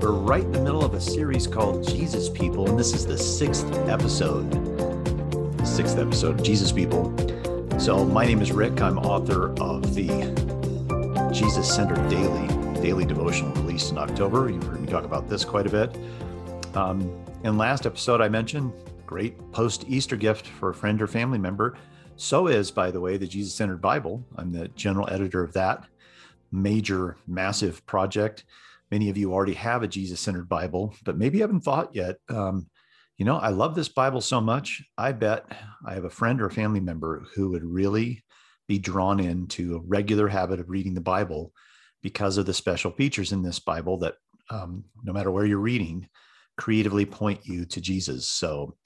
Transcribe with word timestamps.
we're 0.00 0.12
right 0.12 0.44
in 0.44 0.52
the 0.52 0.60
middle 0.60 0.84
of 0.84 0.94
a 0.94 1.00
series 1.00 1.46
called 1.48 1.86
Jesus 1.86 2.28
People, 2.28 2.68
and 2.68 2.78
this 2.78 2.94
is 2.94 3.04
the 3.04 3.18
sixth 3.18 3.66
episode. 3.88 4.48
Sixth 5.66 5.98
episode, 5.98 6.44
Jesus 6.44 6.70
People. 6.70 7.12
So, 7.80 8.04
my 8.04 8.24
name 8.24 8.40
is 8.40 8.52
Rick. 8.52 8.80
I'm 8.80 8.98
author 8.98 9.50
of 9.60 9.96
the 9.96 10.06
Jesus 11.34 11.74
Centered 11.74 12.08
Daily, 12.08 12.46
daily 12.80 13.04
devotional 13.04 13.52
released 13.54 13.90
in 13.90 13.98
October. 13.98 14.48
You've 14.48 14.62
heard 14.62 14.80
me 14.80 14.86
talk 14.86 15.04
about 15.04 15.28
this 15.28 15.44
quite 15.44 15.66
a 15.66 15.70
bit. 15.70 15.96
Um, 16.76 17.24
in 17.42 17.58
last 17.58 17.84
episode, 17.84 18.20
I 18.20 18.28
mentioned 18.28 18.72
great 19.04 19.36
post 19.50 19.84
Easter 19.88 20.16
gift 20.16 20.46
for 20.46 20.68
a 20.68 20.74
friend 20.74 21.02
or 21.02 21.08
family 21.08 21.38
member. 21.38 21.76
So 22.14 22.46
is, 22.46 22.70
by 22.70 22.92
the 22.92 23.00
way, 23.00 23.16
the 23.16 23.26
Jesus 23.26 23.52
Centered 23.52 23.80
Bible. 23.80 24.24
I'm 24.36 24.52
the 24.52 24.68
general 24.68 25.08
editor 25.10 25.42
of 25.42 25.54
that 25.54 25.84
major, 26.52 27.16
massive 27.26 27.84
project 27.84 28.44
many 28.90 29.10
of 29.10 29.16
you 29.16 29.32
already 29.32 29.54
have 29.54 29.82
a 29.82 29.88
Jesus 29.88 30.20
centered 30.20 30.48
Bible, 30.48 30.94
but 31.04 31.16
maybe 31.16 31.38
you 31.38 31.42
haven't 31.42 31.60
thought 31.60 31.94
yet. 31.94 32.16
Um, 32.28 32.68
you 33.16 33.24
know, 33.24 33.36
I 33.36 33.48
love 33.48 33.74
this 33.74 33.88
Bible 33.88 34.20
so 34.20 34.40
much. 34.40 34.82
I 34.96 35.12
bet 35.12 35.44
I 35.84 35.94
have 35.94 36.04
a 36.04 36.10
friend 36.10 36.40
or 36.40 36.46
a 36.46 36.52
family 36.52 36.80
member 36.80 37.24
who 37.34 37.50
would 37.50 37.64
really 37.64 38.24
be 38.68 38.78
drawn 38.78 39.18
into 39.18 39.76
a 39.76 39.80
regular 39.80 40.28
habit 40.28 40.60
of 40.60 40.70
reading 40.70 40.94
the 40.94 41.00
Bible 41.00 41.52
because 42.02 42.36
of 42.36 42.46
the 42.46 42.54
special 42.54 42.92
features 42.92 43.32
in 43.32 43.42
this 43.42 43.58
Bible 43.58 43.98
that, 43.98 44.14
um, 44.50 44.84
no 45.02 45.12
matter 45.12 45.30
where 45.30 45.44
you're 45.44 45.58
reading, 45.58 46.08
creatively 46.56 47.06
point 47.06 47.40
you 47.44 47.64
to 47.64 47.80
Jesus. 47.80 48.28
So 48.28 48.76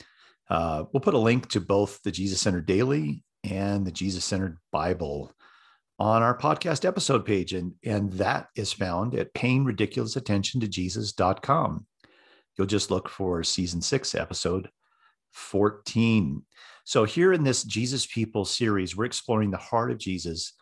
uh, 0.49 0.85
we'll 0.93 1.01
put 1.01 1.15
a 1.15 1.19
link 1.19 1.49
to 1.51 1.61
both 1.61 2.03
the 2.03 2.11
Jesus 2.11 2.41
Centered 2.41 2.67
Daily 2.67 3.25
and 3.45 3.87
the 3.87 3.93
Jesus 3.93 4.25
Centered 4.25 4.59
Bible 4.71 5.33
on 5.99 6.23
our 6.23 6.37
podcast 6.37 6.85
episode 6.85 7.25
page. 7.25 7.53
And, 7.53 7.75
and 7.85 8.13
that 8.15 8.49
is 8.57 8.73
found 8.73 9.15
at 9.15 9.35
paying 9.35 9.65
ridiculous 9.65 10.17
attention 10.17 10.61
to 10.61 10.69
Jesus.com. 10.69 11.87
You'll 12.57 12.67
just 12.67 12.91
look 12.91 13.09
for 13.09 13.43
season 13.43 13.81
six, 13.81 14.15
episode 14.15 14.69
14. 15.33 16.43
So, 16.85 17.05
here 17.05 17.33
in 17.33 17.45
this 17.45 17.63
Jesus 17.63 18.07
People 18.07 18.45
series, 18.45 18.97
we're 18.97 19.05
exploring 19.05 19.51
the 19.51 19.57
heart 19.57 19.91
of 19.91 19.99
Jesus 19.99 20.53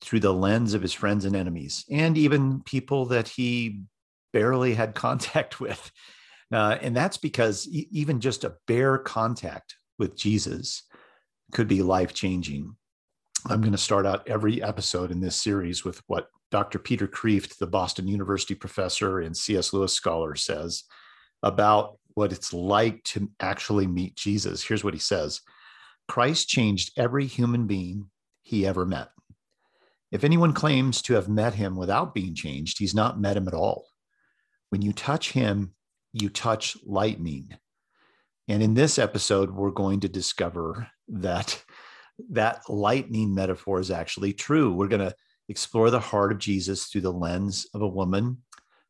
through 0.00 0.20
the 0.20 0.32
lens 0.32 0.74
of 0.74 0.82
his 0.82 0.92
friends 0.92 1.24
and 1.24 1.36
enemies, 1.36 1.84
and 1.90 2.16
even 2.18 2.62
people 2.62 3.06
that 3.06 3.28
he 3.28 3.82
barely 4.32 4.74
had 4.74 4.94
contact 4.94 5.60
with. 5.60 5.90
Uh, 6.52 6.78
and 6.80 6.96
that's 6.96 7.16
because 7.16 7.66
e- 7.68 7.88
even 7.90 8.20
just 8.20 8.44
a 8.44 8.56
bare 8.66 8.98
contact 8.98 9.76
with 9.98 10.16
Jesus 10.16 10.82
could 11.52 11.68
be 11.68 11.82
life 11.82 12.14
changing. 12.14 12.76
I'm 13.48 13.60
going 13.60 13.72
to 13.72 13.78
start 13.78 14.06
out 14.06 14.26
every 14.26 14.60
episode 14.60 15.12
in 15.12 15.20
this 15.20 15.40
series 15.40 15.84
with 15.84 16.02
what 16.08 16.30
Dr. 16.50 16.80
Peter 16.80 17.06
Kreeft, 17.06 17.58
the 17.58 17.66
Boston 17.66 18.08
University 18.08 18.56
professor 18.56 19.20
and 19.20 19.36
C.S. 19.36 19.72
Lewis 19.72 19.92
scholar, 19.92 20.34
says 20.34 20.82
about 21.44 21.98
what 22.14 22.32
it's 22.32 22.52
like 22.52 23.04
to 23.04 23.30
actually 23.38 23.86
meet 23.86 24.16
Jesus. 24.16 24.64
Here's 24.64 24.82
what 24.82 24.94
he 24.94 25.00
says 25.00 25.42
Christ 26.08 26.48
changed 26.48 26.90
every 26.96 27.26
human 27.26 27.68
being 27.68 28.10
he 28.42 28.66
ever 28.66 28.84
met. 28.84 29.10
If 30.10 30.24
anyone 30.24 30.52
claims 30.52 31.00
to 31.02 31.14
have 31.14 31.28
met 31.28 31.54
him 31.54 31.76
without 31.76 32.14
being 32.14 32.34
changed, 32.34 32.80
he's 32.80 32.94
not 32.94 33.20
met 33.20 33.36
him 33.36 33.46
at 33.46 33.54
all. 33.54 33.86
When 34.70 34.82
you 34.82 34.92
touch 34.92 35.32
him, 35.32 35.74
you 36.12 36.30
touch 36.30 36.76
lightning. 36.84 37.56
And 38.48 38.60
in 38.60 38.74
this 38.74 38.98
episode, 38.98 39.52
we're 39.52 39.70
going 39.70 40.00
to 40.00 40.08
discover 40.08 40.88
that 41.08 41.62
that 42.30 42.62
lightning 42.68 43.34
metaphor 43.34 43.80
is 43.80 43.90
actually 43.90 44.32
true. 44.32 44.72
We're 44.72 44.88
going 44.88 45.08
to 45.08 45.14
explore 45.48 45.90
the 45.90 46.00
heart 46.00 46.32
of 46.32 46.38
Jesus 46.38 46.86
through 46.86 47.02
the 47.02 47.12
lens 47.12 47.66
of 47.74 47.82
a 47.82 47.88
woman 47.88 48.38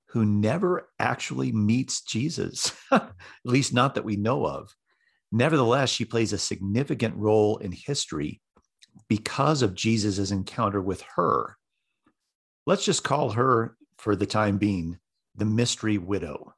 who 0.07 0.25
never 0.25 0.89
actually 0.99 1.53
meets 1.53 2.03
Jesus, 2.03 2.73
at 2.91 3.13
least 3.45 3.75
not 3.75 3.95
that 3.95 4.05
we 4.05 4.17
know 4.17 4.47
of. 4.47 4.75
Nevertheless, 5.33 5.91
she 5.91 6.05
plays 6.05 6.33
a 6.33 6.39
significant 6.39 7.17
role 7.17 7.59
in 7.59 7.73
history 7.73 8.41
because 9.09 9.63
of 9.63 9.75
Jesus' 9.75 10.31
encounter 10.31 10.81
with 10.81 11.03
her. 11.17 11.57
Let's 12.65 12.85
just 12.85 13.05
call 13.05 13.31
her, 13.31 13.77
for 13.99 14.17
the 14.17 14.27
time 14.27 14.59
being, 14.59 14.99
the 15.35 15.45
mystery 15.45 15.99
widow. 15.99 16.55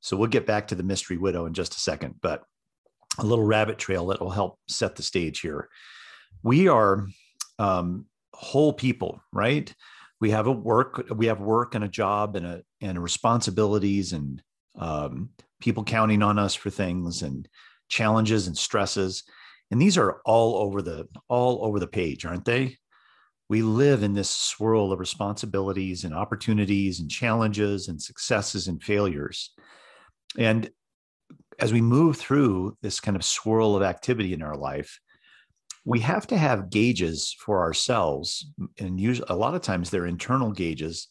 So 0.00 0.16
we'll 0.16 0.28
get 0.28 0.46
back 0.46 0.68
to 0.68 0.74
the 0.74 0.82
mystery 0.82 1.16
widow 1.16 1.46
in 1.46 1.54
just 1.54 1.74
a 1.74 1.80
second, 1.80 2.16
but 2.22 2.44
a 3.18 3.24
little 3.24 3.44
rabbit 3.44 3.78
trail 3.78 4.06
that 4.06 4.20
will 4.20 4.30
help 4.30 4.58
set 4.68 4.96
the 4.96 5.02
stage 5.02 5.40
here. 5.40 5.68
We 6.42 6.68
are 6.68 7.06
um, 7.58 8.06
whole 8.32 8.72
people, 8.72 9.20
right? 9.32 9.72
We 10.20 10.30
have 10.30 10.46
a 10.46 10.52
work, 10.52 11.06
we 11.14 11.26
have 11.26 11.40
work 11.40 11.74
and 11.74 11.84
a 11.84 11.88
job 11.88 12.36
and 12.36 12.46
a 12.46 12.62
and 12.80 13.02
responsibilities 13.02 14.12
and 14.12 14.42
um, 14.78 15.30
people 15.60 15.84
counting 15.84 16.22
on 16.22 16.38
us 16.38 16.54
for 16.54 16.70
things 16.70 17.22
and 17.22 17.48
challenges 17.88 18.46
and 18.46 18.56
stresses, 18.56 19.24
and 19.70 19.80
these 19.80 19.98
are 19.98 20.20
all 20.24 20.56
over 20.56 20.82
the 20.82 21.08
all 21.28 21.64
over 21.64 21.78
the 21.78 21.86
page, 21.86 22.24
aren't 22.24 22.44
they? 22.44 22.76
We 23.48 23.62
live 23.62 24.02
in 24.02 24.12
this 24.12 24.30
swirl 24.30 24.92
of 24.92 25.00
responsibilities 25.00 26.04
and 26.04 26.14
opportunities 26.14 27.00
and 27.00 27.10
challenges 27.10 27.88
and 27.88 28.00
successes 28.00 28.68
and 28.68 28.82
failures. 28.82 29.54
And 30.36 30.70
as 31.58 31.72
we 31.72 31.80
move 31.80 32.16
through 32.16 32.76
this 32.82 33.00
kind 33.00 33.16
of 33.16 33.24
swirl 33.24 33.76
of 33.76 33.82
activity 33.82 34.32
in 34.32 34.42
our 34.42 34.56
life, 34.56 35.00
we 35.84 36.00
have 36.00 36.26
to 36.28 36.36
have 36.36 36.70
gauges 36.70 37.34
for 37.38 37.60
ourselves. 37.60 38.50
And 38.78 39.00
usually, 39.00 39.26
a 39.30 39.36
lot 39.36 39.54
of 39.54 39.62
times, 39.62 39.90
they're 39.90 40.06
internal 40.06 40.52
gauges 40.52 41.08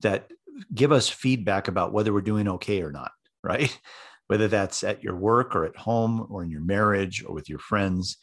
that 0.00 0.30
give 0.74 0.92
us 0.92 1.08
feedback 1.08 1.68
about 1.68 1.92
whether 1.92 2.12
we're 2.12 2.20
doing 2.20 2.48
okay 2.48 2.82
or 2.82 2.92
not, 2.92 3.12
right? 3.42 3.76
Whether 4.28 4.48
that's 4.48 4.82
at 4.82 5.04
your 5.04 5.14
work 5.14 5.54
or 5.54 5.64
at 5.64 5.76
home 5.76 6.26
or 6.30 6.42
in 6.42 6.50
your 6.50 6.60
marriage 6.60 7.22
or 7.24 7.32
with 7.32 7.48
your 7.48 7.60
friends, 7.60 8.16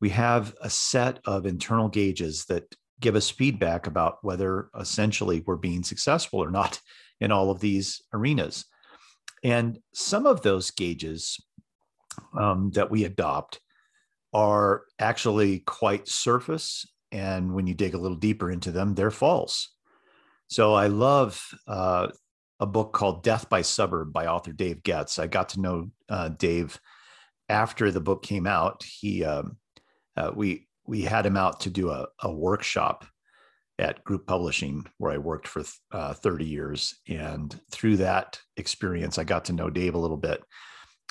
we 0.00 0.08
have 0.08 0.52
a 0.60 0.68
set 0.68 1.20
of 1.26 1.46
internal 1.46 1.88
gauges 1.88 2.44
that 2.46 2.64
give 2.98 3.14
us 3.14 3.30
feedback 3.30 3.86
about 3.86 4.18
whether 4.22 4.68
essentially 4.78 5.44
we're 5.46 5.54
being 5.54 5.84
successful 5.84 6.42
or 6.42 6.50
not 6.50 6.80
in 7.20 7.30
all 7.30 7.50
of 7.52 7.60
these 7.60 8.02
arenas. 8.12 8.64
And 9.44 9.78
some 9.92 10.26
of 10.26 10.40
those 10.40 10.70
gauges 10.70 11.38
um, 12.36 12.70
that 12.70 12.90
we 12.90 13.04
adopt 13.04 13.60
are 14.32 14.84
actually 14.98 15.60
quite 15.60 16.08
surface. 16.08 16.90
And 17.12 17.54
when 17.54 17.66
you 17.66 17.74
dig 17.74 17.94
a 17.94 17.98
little 17.98 18.16
deeper 18.16 18.50
into 18.50 18.72
them, 18.72 18.94
they're 18.94 19.10
false. 19.10 19.70
So 20.48 20.74
I 20.74 20.88
love 20.88 21.46
uh, 21.68 22.08
a 22.58 22.66
book 22.66 22.92
called 22.92 23.22
Death 23.22 23.48
by 23.48 23.62
Suburb 23.62 24.12
by 24.12 24.26
author 24.26 24.52
Dave 24.52 24.82
Goetz. 24.82 25.18
I 25.18 25.26
got 25.26 25.50
to 25.50 25.60
know 25.60 25.90
uh, 26.08 26.30
Dave 26.30 26.80
after 27.48 27.90
the 27.90 28.00
book 28.00 28.22
came 28.22 28.46
out. 28.46 28.82
He 28.82 29.24
um, 29.24 29.58
uh, 30.16 30.32
we 30.34 30.68
we 30.86 31.02
had 31.02 31.26
him 31.26 31.36
out 31.36 31.60
to 31.60 31.70
do 31.70 31.90
a, 31.90 32.06
a 32.22 32.32
workshop 32.32 33.04
at 33.78 34.04
Group 34.04 34.26
Publishing, 34.26 34.86
where 34.98 35.12
I 35.12 35.18
worked 35.18 35.48
for 35.48 35.64
uh, 35.92 36.14
30 36.14 36.44
years. 36.44 36.94
And 37.08 37.58
through 37.70 37.98
that 37.98 38.38
experience, 38.56 39.18
I 39.18 39.24
got 39.24 39.46
to 39.46 39.52
know 39.52 39.70
Dave 39.70 39.94
a 39.94 39.98
little 39.98 40.16
bit. 40.16 40.42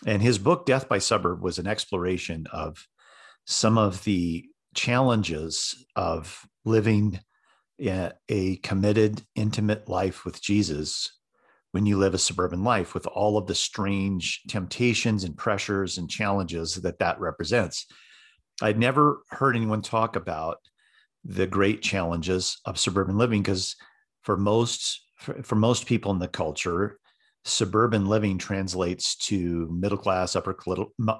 And 0.05 0.21
his 0.21 0.37
book, 0.37 0.65
Death 0.65 0.87
by 0.87 0.97
Suburb, 0.97 1.41
was 1.41 1.59
an 1.59 1.67
exploration 1.67 2.47
of 2.51 2.85
some 3.45 3.77
of 3.77 4.03
the 4.03 4.45
challenges 4.73 5.85
of 5.95 6.45
living 6.65 7.19
a 7.79 8.57
committed, 8.63 9.23
intimate 9.35 9.89
life 9.89 10.25
with 10.25 10.41
Jesus 10.41 11.19
when 11.71 11.85
you 11.85 11.97
live 11.97 12.13
a 12.13 12.19
suburban 12.19 12.63
life 12.63 12.93
with 12.93 13.07
all 13.07 13.37
of 13.37 13.47
the 13.47 13.55
strange 13.55 14.41
temptations 14.47 15.23
and 15.23 15.35
pressures 15.35 15.97
and 15.97 16.09
challenges 16.09 16.75
that 16.75 16.99
that 16.99 17.19
represents. 17.19 17.87
I'd 18.61 18.77
never 18.77 19.23
heard 19.29 19.55
anyone 19.55 19.81
talk 19.81 20.15
about 20.15 20.57
the 21.25 21.47
great 21.47 21.81
challenges 21.81 22.59
of 22.65 22.79
suburban 22.79 23.17
living 23.17 23.41
because 23.41 23.75
for 24.23 24.37
most 24.37 25.01
for, 25.17 25.41
for 25.43 25.55
most 25.55 25.85
people 25.85 26.11
in 26.11 26.19
the 26.19 26.27
culture 26.27 26.99
suburban 27.45 28.05
living 28.05 28.37
translates 28.37 29.15
to 29.15 29.67
middle 29.71 29.97
class 29.97 30.35
upper 30.35 30.55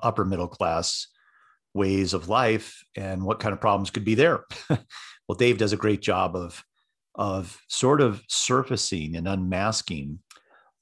upper 0.02 0.26
middle 0.26 0.48
class 0.48 1.08
ways 1.74 2.14
of 2.14 2.30
life 2.30 2.84
and 2.96 3.24
what 3.24 3.40
kind 3.40 3.54
of 3.54 3.62
problems 3.62 3.90
could 3.90 4.06
be 4.06 4.16
there 4.16 4.44
well 4.70 5.38
dave 5.38 5.58
does 5.58 5.74
a 5.74 5.78
great 5.78 6.02
job 6.02 6.36
of 6.36 6.64
of 7.16 7.62
sort 7.68 8.02
of 8.02 8.22
surfacing 8.28 9.16
and 9.16 9.28
unmasking 9.28 10.20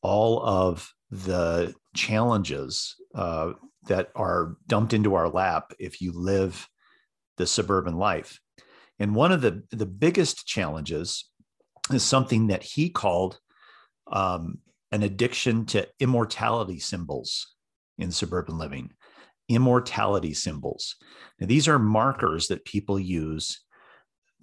all 0.01 0.41
of 0.43 0.91
the 1.09 1.73
challenges 1.95 2.95
uh, 3.15 3.51
that 3.87 4.09
are 4.15 4.55
dumped 4.67 4.93
into 4.93 5.15
our 5.15 5.29
lap 5.29 5.73
if 5.79 6.01
you 6.01 6.11
live 6.13 6.67
the 7.37 7.47
suburban 7.47 7.97
life. 7.97 8.39
And 9.01 9.15
one 9.15 9.31
of 9.31 9.41
the, 9.41 9.63
the 9.71 9.87
biggest 9.87 10.45
challenges 10.45 11.27
is 11.91 12.03
something 12.03 12.47
that 12.47 12.61
he 12.61 12.87
called 12.87 13.39
um, 14.11 14.59
an 14.91 15.01
addiction 15.01 15.65
to 15.65 15.87
immortality 15.99 16.77
symbols 16.77 17.55
in 17.97 18.11
suburban 18.11 18.59
living. 18.59 18.91
Immortality 19.49 20.35
symbols. 20.35 20.97
Now, 21.39 21.47
these 21.47 21.67
are 21.67 21.79
markers 21.79 22.47
that 22.49 22.63
people 22.63 22.99
use 22.99 23.61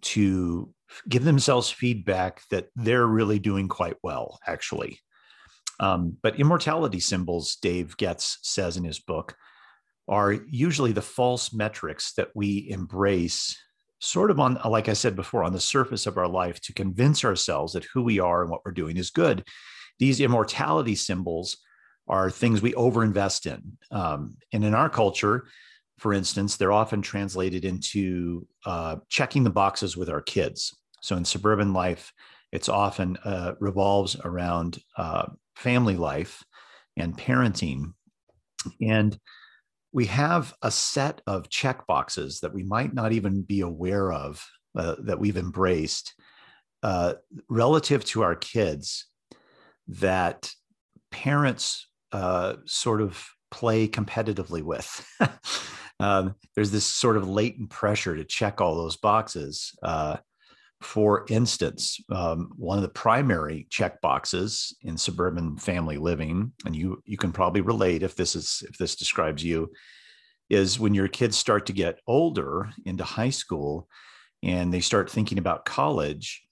to 0.00 0.74
give 1.08 1.22
themselves 1.22 1.70
feedback 1.70 2.42
that 2.50 2.66
they're 2.74 3.06
really 3.06 3.38
doing 3.38 3.68
quite 3.68 3.96
well, 4.02 4.40
actually. 4.44 4.98
Um, 5.78 6.16
but 6.20 6.40
immortality 6.40 6.98
symbols, 6.98 7.54
Dave 7.62 7.96
Goetz 7.96 8.38
says 8.42 8.76
in 8.76 8.82
his 8.82 8.98
book, 8.98 9.36
are 10.08 10.32
usually 10.32 10.90
the 10.90 11.00
false 11.00 11.54
metrics 11.54 12.14
that 12.14 12.30
we 12.34 12.66
embrace, 12.70 13.56
sort 14.00 14.30
of 14.30 14.38
on, 14.38 14.58
like 14.64 14.88
I 14.88 14.92
said 14.92 15.16
before, 15.16 15.44
on 15.44 15.52
the 15.52 15.60
surface 15.60 16.06
of 16.06 16.16
our 16.16 16.28
life 16.28 16.60
to 16.62 16.72
convince 16.72 17.24
ourselves 17.24 17.72
that 17.72 17.84
who 17.84 18.02
we 18.02 18.20
are 18.20 18.42
and 18.42 18.50
what 18.50 18.64
we're 18.64 18.72
doing 18.72 18.96
is 18.96 19.10
good. 19.10 19.44
These 19.98 20.20
immortality 20.20 20.94
symbols 20.94 21.56
are 22.06 22.30
things 22.30 22.62
we 22.62 22.72
overinvest 22.72 23.46
in. 23.46 23.76
Um, 23.90 24.36
and 24.52 24.64
in 24.64 24.74
our 24.74 24.88
culture, 24.88 25.46
for 25.98 26.12
instance, 26.14 26.56
they're 26.56 26.72
often 26.72 27.02
translated 27.02 27.64
into 27.64 28.46
uh, 28.64 28.96
checking 29.08 29.44
the 29.44 29.50
boxes 29.50 29.96
with 29.96 30.08
our 30.08 30.22
kids. 30.22 30.76
So 31.02 31.16
in 31.16 31.24
suburban 31.24 31.72
life, 31.72 32.12
it's 32.52 32.68
often 32.68 33.16
uh, 33.24 33.54
revolves 33.60 34.16
around 34.24 34.78
uh, 34.96 35.26
family 35.56 35.96
life 35.96 36.42
and 36.96 37.16
parenting. 37.16 37.92
And 38.80 39.18
we 39.98 40.06
have 40.06 40.54
a 40.62 40.70
set 40.70 41.20
of 41.26 41.48
check 41.48 41.84
boxes 41.88 42.38
that 42.38 42.54
we 42.54 42.62
might 42.62 42.94
not 42.94 43.10
even 43.10 43.42
be 43.42 43.62
aware 43.62 44.12
of 44.12 44.46
uh, 44.76 44.94
that 45.00 45.18
we've 45.18 45.36
embraced 45.36 46.14
uh, 46.84 47.14
relative 47.48 48.04
to 48.04 48.22
our 48.22 48.36
kids 48.36 49.06
that 49.88 50.52
parents 51.10 51.88
uh, 52.12 52.54
sort 52.64 53.00
of 53.00 53.26
play 53.50 53.88
competitively 53.88 54.62
with. 54.62 55.04
um, 55.98 56.36
there's 56.54 56.70
this 56.70 56.86
sort 56.86 57.16
of 57.16 57.28
latent 57.28 57.68
pressure 57.68 58.14
to 58.14 58.22
check 58.22 58.60
all 58.60 58.76
those 58.76 58.98
boxes. 58.98 59.72
Uh, 59.82 60.18
for 60.80 61.26
instance, 61.28 62.00
um, 62.10 62.52
one 62.56 62.78
of 62.78 62.82
the 62.82 62.88
primary 62.88 63.66
check 63.68 64.00
boxes 64.00 64.76
in 64.82 64.96
suburban 64.96 65.56
family 65.56 65.98
living, 65.98 66.52
and 66.64 66.76
you 66.76 67.02
you 67.04 67.16
can 67.16 67.32
probably 67.32 67.60
relate 67.60 68.02
if 68.02 68.14
this 68.14 68.36
is 68.36 68.62
if 68.68 68.78
this 68.78 68.94
describes 68.94 69.42
you, 69.42 69.72
is 70.48 70.78
when 70.78 70.94
your 70.94 71.08
kids 71.08 71.36
start 71.36 71.66
to 71.66 71.72
get 71.72 72.00
older 72.06 72.70
into 72.84 73.04
high 73.04 73.30
school 73.30 73.88
and 74.42 74.72
they 74.72 74.80
start 74.80 75.10
thinking 75.10 75.38
about 75.38 75.64
college. 75.64 76.42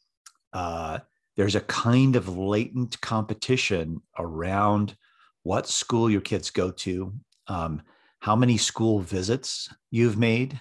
Uh, 0.52 0.98
there's 1.36 1.54
a 1.54 1.60
kind 1.60 2.16
of 2.16 2.36
latent 2.36 3.00
competition 3.00 4.00
around 4.18 4.96
what 5.42 5.68
school 5.68 6.10
your 6.10 6.20
kids 6.20 6.50
go 6.50 6.70
to, 6.70 7.12
um, 7.46 7.82
how 8.20 8.34
many 8.34 8.56
school 8.56 9.00
visits 9.00 9.72
you've 9.90 10.18
made 10.18 10.60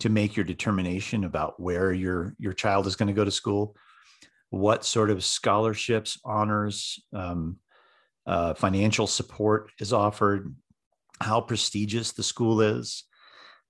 to 0.00 0.08
make 0.08 0.36
your 0.36 0.44
determination 0.44 1.24
about 1.24 1.60
where 1.60 1.92
your 1.92 2.34
your 2.38 2.52
child 2.52 2.86
is 2.86 2.96
going 2.96 3.08
to 3.08 3.14
go 3.14 3.24
to 3.24 3.30
school, 3.30 3.76
what 4.50 4.84
sort 4.84 5.10
of 5.10 5.24
scholarships, 5.24 6.18
honors, 6.24 7.02
um, 7.12 7.56
uh, 8.26 8.54
financial 8.54 9.06
support 9.06 9.70
is 9.78 9.92
offered, 9.92 10.54
how 11.20 11.40
prestigious 11.40 12.12
the 12.12 12.22
school 12.22 12.60
is. 12.60 13.04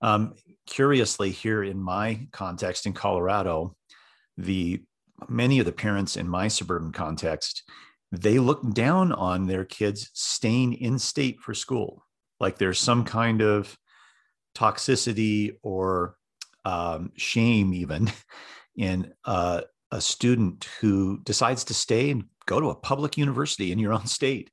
Um, 0.00 0.35
curiously, 0.67 1.31
here 1.31 1.62
in 1.62 1.81
my 1.82 2.29
context 2.33 2.87
in 2.87 2.93
Colorado, 2.93 3.76
the 4.37 4.83
many 5.29 5.59
of 5.59 5.67
the 5.67 5.73
parents 5.73 6.17
in 6.17 6.26
my 6.26 6.49
suburban 6.49 6.93
context 6.93 7.62
they 8.12 8.38
look 8.38 8.73
down 8.73 9.12
on 9.12 9.47
their 9.47 9.65
kids 9.65 10.11
staying 10.15 10.75
in 10.75 10.99
state 10.99 11.41
for 11.41 11.55
school. 11.55 12.05
Like 12.41 12.59
there's 12.59 12.79
some 12.79 13.05
kind 13.05 13.41
of 13.41 13.76
toxicity 14.55 15.56
or 15.62 16.17
um, 16.65 17.12
shame 17.17 17.73
even 17.75 18.11
in 18.77 19.12
uh, 19.25 19.62
a 19.91 20.01
student 20.01 20.69
who 20.81 21.19
decides 21.25 21.65
to 21.65 21.75
stay 21.75 22.11
and 22.11 22.25
go 22.47 22.61
to 22.61 22.71
a 22.71 22.75
public 22.75 23.17
university 23.17 23.73
in 23.73 23.79
your 23.79 23.93
own 23.93 24.07
state. 24.07 24.51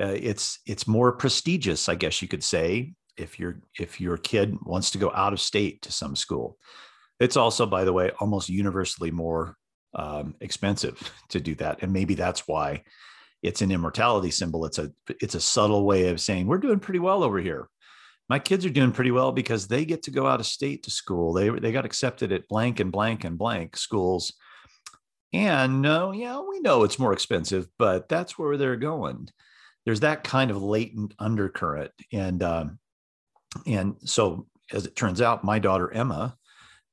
Uh, 0.00 0.16
it's 0.16 0.58
it's 0.66 0.88
more 0.88 1.12
prestigious 1.12 1.88
i 1.88 1.94
guess 1.94 2.20
you 2.20 2.26
could 2.26 2.42
say 2.42 2.92
if 3.16 3.38
your 3.38 3.60
if 3.78 4.00
your 4.00 4.16
kid 4.16 4.56
wants 4.64 4.90
to 4.90 4.98
go 4.98 5.12
out 5.14 5.32
of 5.32 5.40
state 5.40 5.82
to 5.82 5.92
some 5.92 6.16
school. 6.16 6.58
It's 7.20 7.36
also 7.36 7.64
by 7.64 7.84
the 7.84 7.92
way 7.92 8.10
almost 8.18 8.48
universally 8.48 9.12
more 9.12 9.56
um, 9.94 10.34
expensive 10.40 11.12
to 11.28 11.40
do 11.40 11.54
that 11.56 11.82
and 11.82 11.92
maybe 11.92 12.14
that's 12.14 12.48
why 12.48 12.82
it's 13.42 13.62
an 13.62 13.70
immortality 13.70 14.30
symbol. 14.30 14.64
It's 14.64 14.78
a 14.78 14.90
it's 15.08 15.34
a 15.34 15.40
subtle 15.40 15.84
way 15.84 16.08
of 16.08 16.20
saying 16.20 16.46
we're 16.46 16.58
doing 16.58 16.80
pretty 16.80 16.98
well 16.98 17.22
over 17.22 17.38
here 17.38 17.68
my 18.28 18.38
kids 18.38 18.64
are 18.64 18.70
doing 18.70 18.92
pretty 18.92 19.10
well 19.10 19.32
because 19.32 19.66
they 19.66 19.84
get 19.84 20.02
to 20.04 20.10
go 20.10 20.26
out 20.26 20.40
of 20.40 20.46
state 20.46 20.82
to 20.82 20.90
school 20.90 21.32
they 21.32 21.48
they 21.50 21.72
got 21.72 21.84
accepted 21.84 22.32
at 22.32 22.48
blank 22.48 22.80
and 22.80 22.92
blank 22.92 23.24
and 23.24 23.38
blank 23.38 23.76
schools 23.76 24.34
and 25.32 25.82
no 25.82 26.12
yeah 26.12 26.40
we 26.40 26.60
know 26.60 26.84
it's 26.84 26.98
more 26.98 27.12
expensive 27.12 27.66
but 27.78 28.08
that's 28.08 28.38
where 28.38 28.56
they're 28.56 28.76
going 28.76 29.28
there's 29.84 30.00
that 30.00 30.24
kind 30.24 30.50
of 30.50 30.62
latent 30.62 31.14
undercurrent 31.18 31.90
and 32.12 32.42
um, 32.42 32.78
and 33.66 33.96
so 34.04 34.46
as 34.72 34.86
it 34.86 34.96
turns 34.96 35.20
out 35.20 35.44
my 35.44 35.58
daughter 35.58 35.92
emma 35.92 36.36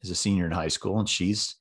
is 0.01 0.10
a 0.10 0.16
senior 0.16 0.45
in 0.45 0.51
high 0.51 0.68
school 0.68 1.00
and 1.00 1.07
she's 1.07 1.56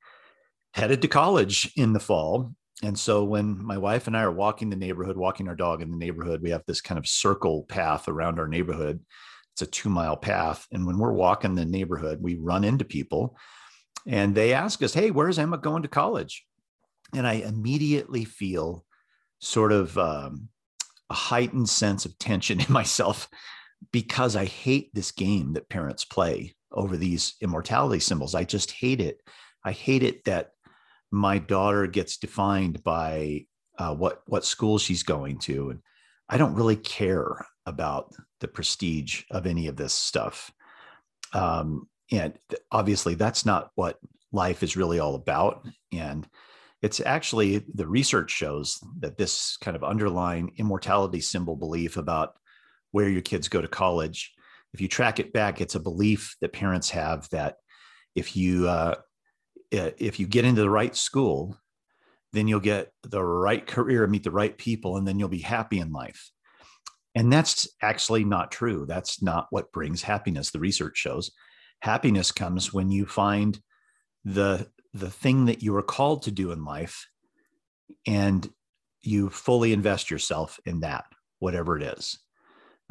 headed 0.75 1.03
to 1.03 1.09
college 1.09 1.73
in 1.77 1.93
the 1.93 2.01
fall. 2.01 2.55
And 2.83 2.99
so 2.99 3.25
when 3.25 3.63
my 3.63 3.77
wife 3.77 4.07
and 4.07 4.17
I 4.17 4.23
are 4.23 4.33
walking 4.33 4.71
the 4.71 4.77
neighborhood, 4.77 5.17
walking 5.17 5.49
our 5.49 5.57
dog 5.57 5.83
in 5.83 5.91
the 5.91 5.97
neighborhood, 5.97 6.41
we 6.43 6.51
have 6.51 6.65
this 6.67 6.81
kind 6.81 6.99
of 6.99 7.07
circle 7.07 7.65
path 7.69 8.09
around 8.09 8.39
our 8.39 8.49
neighborhood. 8.49 9.01
It's 9.55 9.63
a 9.63 9.67
two 9.67 9.89
mile 9.89 10.17
path. 10.17 10.67
And 10.73 10.87
when 10.87 10.99
we're 10.99 11.13
walking 11.13 11.55
the 11.55 11.65
neighborhood, 11.65 12.23
we 12.23 12.37
run 12.37 12.65
into 12.65 12.85
people 12.85 13.37
and 14.07 14.35
they 14.35 14.53
ask 14.53 14.83
us, 14.83 14.95
Hey, 14.95 15.11
where's 15.11 15.39
Emma 15.39 15.59
going 15.59 15.83
to 15.83 15.89
college? 15.89 16.45
And 17.15 17.27
I 17.27 17.35
immediately 17.35 18.25
feel 18.25 18.85
sort 19.41 19.73
of 19.73 19.97
um, 19.99 20.49
a 21.09 21.15
heightened 21.15 21.69
sense 21.69 22.05
of 22.05 22.19
tension 22.19 22.61
in 22.61 22.67
myself 22.73 23.29
because 23.93 24.37
I 24.37 24.45
hate 24.45 24.91
this 24.95 25.11
game 25.11 25.55
that 25.55 25.69
parents 25.69 26.05
play 26.05 26.55
over 26.73 26.97
these 26.97 27.35
immortality 27.41 28.01
symbols. 28.01 28.35
I 28.35 28.45
just 28.45 28.71
hate 28.71 29.01
it. 29.01 29.21
I 29.65 29.73
hate 29.73 30.03
it 30.03 30.25
that 30.25 30.51
my 31.11 31.39
daughter 31.39 31.87
gets 31.87 32.19
defined 32.19 32.83
by 32.85 33.47
uh, 33.79 33.95
what 33.95 34.23
what 34.27 34.45
school 34.45 34.79
she's 34.79 35.03
going 35.03 35.39
to, 35.39 35.71
and 35.71 35.81
I 36.29 36.37
don't 36.37 36.55
really 36.55 36.77
care 36.77 37.45
about 37.67 38.15
the 38.41 38.49
prestige 38.49 39.23
of 39.31 39.47
any 39.47 39.67
of 39.69 39.77
this 39.77 39.95
stuff. 39.95 40.53
Um, 41.33 41.89
and 42.11 42.35
obviously, 42.73 43.15
that's 43.15 43.47
not 43.47 43.71
what 43.75 43.99
life 44.33 44.63
is 44.63 44.77
really 44.77 44.99
all 44.99 45.15
about. 45.15 45.67
And 45.93 46.27
it's 46.83 47.01
actually 47.01 47.65
the 47.75 47.87
research 47.87 48.31
shows 48.31 48.81
that 49.01 49.19
this 49.19 49.57
kind 49.59 49.77
of 49.77 49.85
underlying 49.85 50.53
immortality 50.57 51.21
symbol 51.21 51.57
belief 51.57 51.97
about 51.97 52.35
where 52.91 53.09
your 53.09 53.23
kids 53.23 53.49
go 53.49 53.61
to 53.61 53.69
college, 53.69 54.33
if 54.73 54.81
you 54.81 54.89
track 54.89 55.19
it 55.19 55.33
back, 55.33 55.61
it's 55.61 55.75
a 55.75 55.81
belief 55.81 56.37
that 56.41 56.53
parents 56.53 56.91
have 56.91 57.29
that 57.31 57.57
if 58.15 58.37
you 58.37 58.69
uh, 58.69 58.97
if 59.71 60.19
you 60.19 60.27
get 60.27 60.45
into 60.45 60.63
the 60.63 60.71
right 60.71 60.97
school, 60.97 61.57
then 62.33 62.49
you'll 62.49 62.61
get 62.61 62.93
the 63.03 63.23
right 63.23 63.65
career, 63.67 64.07
meet 64.07 64.25
the 64.25 64.31
right 64.31 64.57
people, 64.57 64.97
and 64.97 65.07
then 65.07 65.19
you'll 65.19 65.29
be 65.29 65.39
happy 65.39 65.79
in 65.79 65.93
life. 65.93 66.31
And 67.15 67.33
that's 67.33 67.69
actually 67.83 68.25
not 68.25 68.53
true. 68.53 68.87
That's 68.87 69.23
not 69.23 69.49
what 69.51 69.73
brings 69.73 70.03
happiness. 70.03 70.51
The 70.51 70.61
research 70.61 70.97
shows 70.97 71.33
happiness 71.81 72.31
comes 72.31 72.73
when 72.73 72.91
you 72.91 73.07
find 73.07 73.59
the 74.25 74.69
the 74.93 75.11
thing 75.11 75.47
that 75.47 75.63
you 75.63 75.75
are 75.77 75.83
called 75.83 76.23
to 76.23 76.31
do 76.31 76.51
in 76.53 76.65
life 76.65 77.07
and 78.07 78.49
you 79.03 79.31
fully 79.31 79.73
invest 79.73 80.11
yourself 80.11 80.61
in 80.67 80.81
that 80.81 81.05
whatever 81.39 81.79
it 81.79 81.83
is 81.83 82.19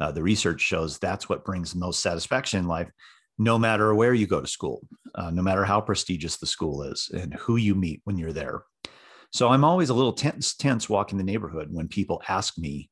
uh, 0.00 0.10
the 0.10 0.22
research 0.22 0.60
shows 0.60 0.98
that's 0.98 1.28
what 1.28 1.44
brings 1.44 1.72
the 1.72 1.78
most 1.78 2.00
satisfaction 2.00 2.58
in 2.58 2.66
life 2.66 2.90
no 3.40 3.58
matter 3.58 3.94
where 3.94 4.12
you 4.12 4.26
go 4.26 4.42
to 4.42 4.46
school, 4.46 4.86
uh, 5.14 5.30
no 5.30 5.40
matter 5.40 5.64
how 5.64 5.80
prestigious 5.80 6.36
the 6.36 6.46
school 6.46 6.82
is 6.82 7.10
and 7.14 7.32
who 7.34 7.56
you 7.56 7.74
meet 7.74 8.02
when 8.04 8.18
you're 8.18 8.34
there. 8.34 8.64
So 9.32 9.48
I'm 9.48 9.64
always 9.64 9.88
a 9.88 9.94
little 9.94 10.12
tense, 10.12 10.54
tense 10.54 10.90
walking 10.90 11.16
the 11.16 11.24
neighborhood 11.24 11.68
when 11.70 11.88
people 11.88 12.20
ask 12.28 12.58
me 12.58 12.89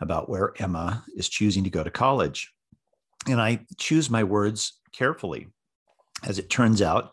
about 0.00 0.28
where 0.28 0.52
Emma 0.58 1.04
is 1.16 1.28
choosing 1.28 1.64
to 1.64 1.70
go 1.70 1.82
to 1.82 1.90
college. 1.90 2.52
And 3.28 3.40
I 3.40 3.66
choose 3.78 4.10
my 4.10 4.24
words 4.24 4.80
carefully. 4.92 5.48
As 6.24 6.38
it 6.38 6.50
turns 6.50 6.80
out, 6.82 7.12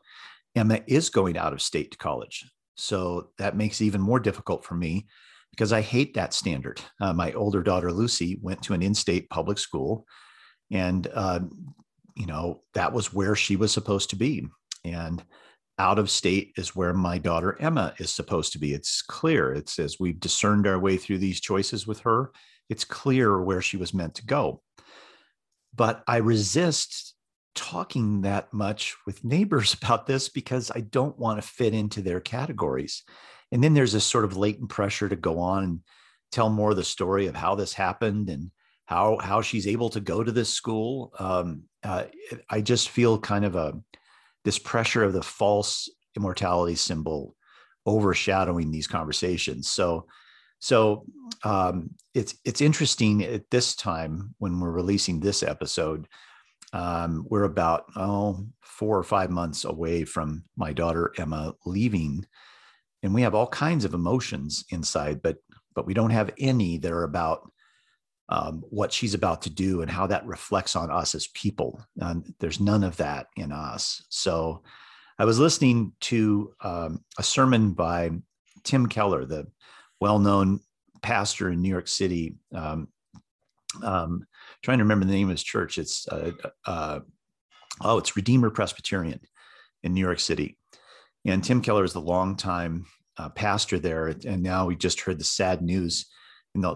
Emma 0.56 0.82
is 0.88 1.10
going 1.10 1.38
out 1.38 1.54
of 1.54 1.62
state 1.62 1.92
to 1.92 1.98
college. 1.98 2.46
So 2.76 3.30
that 3.38 3.58
makes 3.58 3.82
even 3.82 4.02
more 4.02 4.20
difficult 4.20 4.64
for 4.64 4.76
me 4.76 5.08
because 5.52 5.72
I 5.72 5.82
hate 5.82 6.16
that 6.16 6.34
standard. 6.34 6.82
Uh, 7.00 7.14
my 7.14 7.32
older 7.34 7.62
daughter 7.62 7.92
Lucy 7.92 8.40
went 8.42 8.62
to 8.64 8.74
an 8.74 8.82
in-state 8.82 9.30
public 9.30 9.60
school, 9.60 10.06
and 10.72 11.08
uh, 11.14 11.40
you 12.16 12.26
know 12.26 12.62
that 12.74 12.92
was 12.92 13.14
where 13.14 13.36
she 13.36 13.56
was 13.56 13.72
supposed 13.72 14.10
to 14.12 14.16
be. 14.16 14.48
And 14.84 15.24
out 15.80 16.00
of 16.00 16.10
state 16.10 16.54
is 16.58 16.76
where 16.76 16.94
my 16.94 17.18
daughter 17.18 17.58
Emma 17.60 17.94
is 18.00 18.12
supposed 18.12 18.52
to 18.54 18.60
be. 18.60 18.74
It's 18.74 19.02
clear. 19.02 19.54
It's 19.54 19.80
as 19.80 20.00
we've 20.00 20.20
discerned 20.20 20.68
our 20.68 20.80
way 20.80 20.98
through 20.98 21.20
these 21.20 21.40
choices 21.40 21.88
with 21.88 22.00
her. 22.02 22.32
It's 22.74 22.86
clear 22.86 23.40
where 23.40 23.62
she 23.62 23.78
was 23.78 23.94
meant 23.94 24.16
to 24.16 24.26
go. 24.26 24.64
But 25.76 26.04
I 26.08 26.18
resist 26.18 27.14
talking 27.54 28.22
that 28.22 28.52
much 28.52 28.96
with 29.06 29.24
neighbors 29.24 29.74
about 29.82 30.08
this 30.08 30.28
because 30.28 30.72
I 30.74 30.80
don't 30.80 31.20
want 31.20 31.40
to 31.40 31.48
fit 31.48 31.76
into 31.76 32.02
their 32.02 32.20
categories. 32.20 33.04
And 33.52 33.64
then 33.64 33.76
there's 33.76 33.94
this 33.94 34.06
sort 34.06 34.26
of 34.26 34.38
latent 34.38 34.72
pressure 34.72 35.08
to 35.08 35.16
go 35.16 35.38
on 35.38 35.64
and 35.64 35.80
tell 36.32 36.50
more 36.50 36.72
of 36.72 36.78
the 36.78 36.84
story 36.84 37.28
of 37.28 37.36
how 37.36 37.54
this 37.54 37.74
happened 37.74 38.32
and 38.32 38.50
how 38.86 39.20
how 39.20 39.44
she's 39.44 39.68
able 39.68 39.92
to 39.92 40.00
go 40.00 40.24
to 40.24 40.32
this 40.32 40.50
school. 40.50 41.14
Um, 41.20 41.66
uh, 41.84 42.06
I 42.50 42.62
just 42.62 42.90
feel 42.90 43.20
kind 43.20 43.46
of 43.46 43.56
a 43.56 43.80
this 44.46 44.58
pressure 44.58 45.04
of 45.04 45.14
the 45.14 45.22
false 45.22 45.92
immortality 46.18 46.74
symbol 46.74 47.36
overshadowing 47.86 48.72
these 48.72 48.88
conversations. 48.88 49.70
So 49.70 50.08
so 50.64 51.04
um, 51.44 51.90
it's 52.14 52.36
it's 52.46 52.62
interesting 52.62 53.22
at 53.22 53.50
this 53.52 53.76
time 53.76 54.34
when 54.38 54.62
we're 54.62 54.72
releasing 54.72 55.20
this 55.20 55.44
episode. 55.44 56.08
Um, 56.72 57.26
we're 57.30 57.44
about 57.44 57.84
oh 57.98 58.48
four 58.62 58.98
or 58.98 59.04
five 59.04 59.30
months 59.30 59.66
away 59.66 60.06
from 60.06 60.46
my 60.56 60.72
daughter 60.72 61.12
Emma 61.18 61.54
leaving 61.66 62.26
and 63.04 63.14
we 63.14 63.24
have 63.24 63.36
all 63.36 63.48
kinds 63.48 63.84
of 63.84 63.94
emotions 63.94 64.64
inside 64.70 65.22
but 65.22 65.36
but 65.76 65.86
we 65.86 65.94
don't 65.94 66.12
have 66.12 66.32
any 66.40 66.78
that 66.78 66.94
are 66.94 67.04
about 67.04 67.52
um, 68.30 68.64
what 68.70 68.94
she's 68.94 69.14
about 69.14 69.42
to 69.42 69.50
do 69.50 69.82
and 69.82 69.92
how 69.92 70.08
that 70.08 70.26
reflects 70.26 70.78
on 70.78 70.90
us 70.90 71.14
as 71.14 71.28
people 71.28 71.80
and 72.00 72.34
there's 72.40 72.62
none 72.62 72.84
of 72.86 72.96
that 72.98 73.28
in 73.36 73.52
us 73.52 74.02
so 74.10 74.64
i 75.20 75.26
was 75.26 75.40
listening 75.40 75.92
to 76.00 76.54
um, 76.62 77.04
a 77.20 77.24
sermon 77.24 77.74
by 77.74 78.10
tim 78.64 78.88
keller 78.88 79.26
the 79.26 79.46
well-known 80.04 80.60
pastor 81.02 81.50
in 81.50 81.62
new 81.62 81.70
york 81.70 81.88
city 81.88 82.36
um, 82.54 82.88
um 83.84 84.26
trying 84.62 84.78
to 84.78 84.84
remember 84.84 85.06
the 85.06 85.12
name 85.12 85.28
of 85.28 85.32
his 85.32 85.44
church 85.44 85.78
it's 85.78 86.08
uh, 86.08 86.32
uh, 86.66 87.00
oh 87.82 87.98
it's 87.98 88.16
redeemer 88.16 88.50
presbyterian 88.50 89.20
in 89.84 89.94
new 89.94 90.02
york 90.02 90.20
city 90.20 90.58
and 91.26 91.44
Tim 91.44 91.62
Keller 91.62 91.84
is 91.84 91.94
the 91.94 92.02
longtime 92.02 92.86
uh, 93.18 93.30
pastor 93.30 93.80
there. 93.80 94.08
And 94.08 94.44
now 94.44 94.66
we 94.66 94.76
just 94.76 95.02
heard 95.02 95.20
the 95.20 95.24
sad 95.24 95.62
news. 95.62 96.06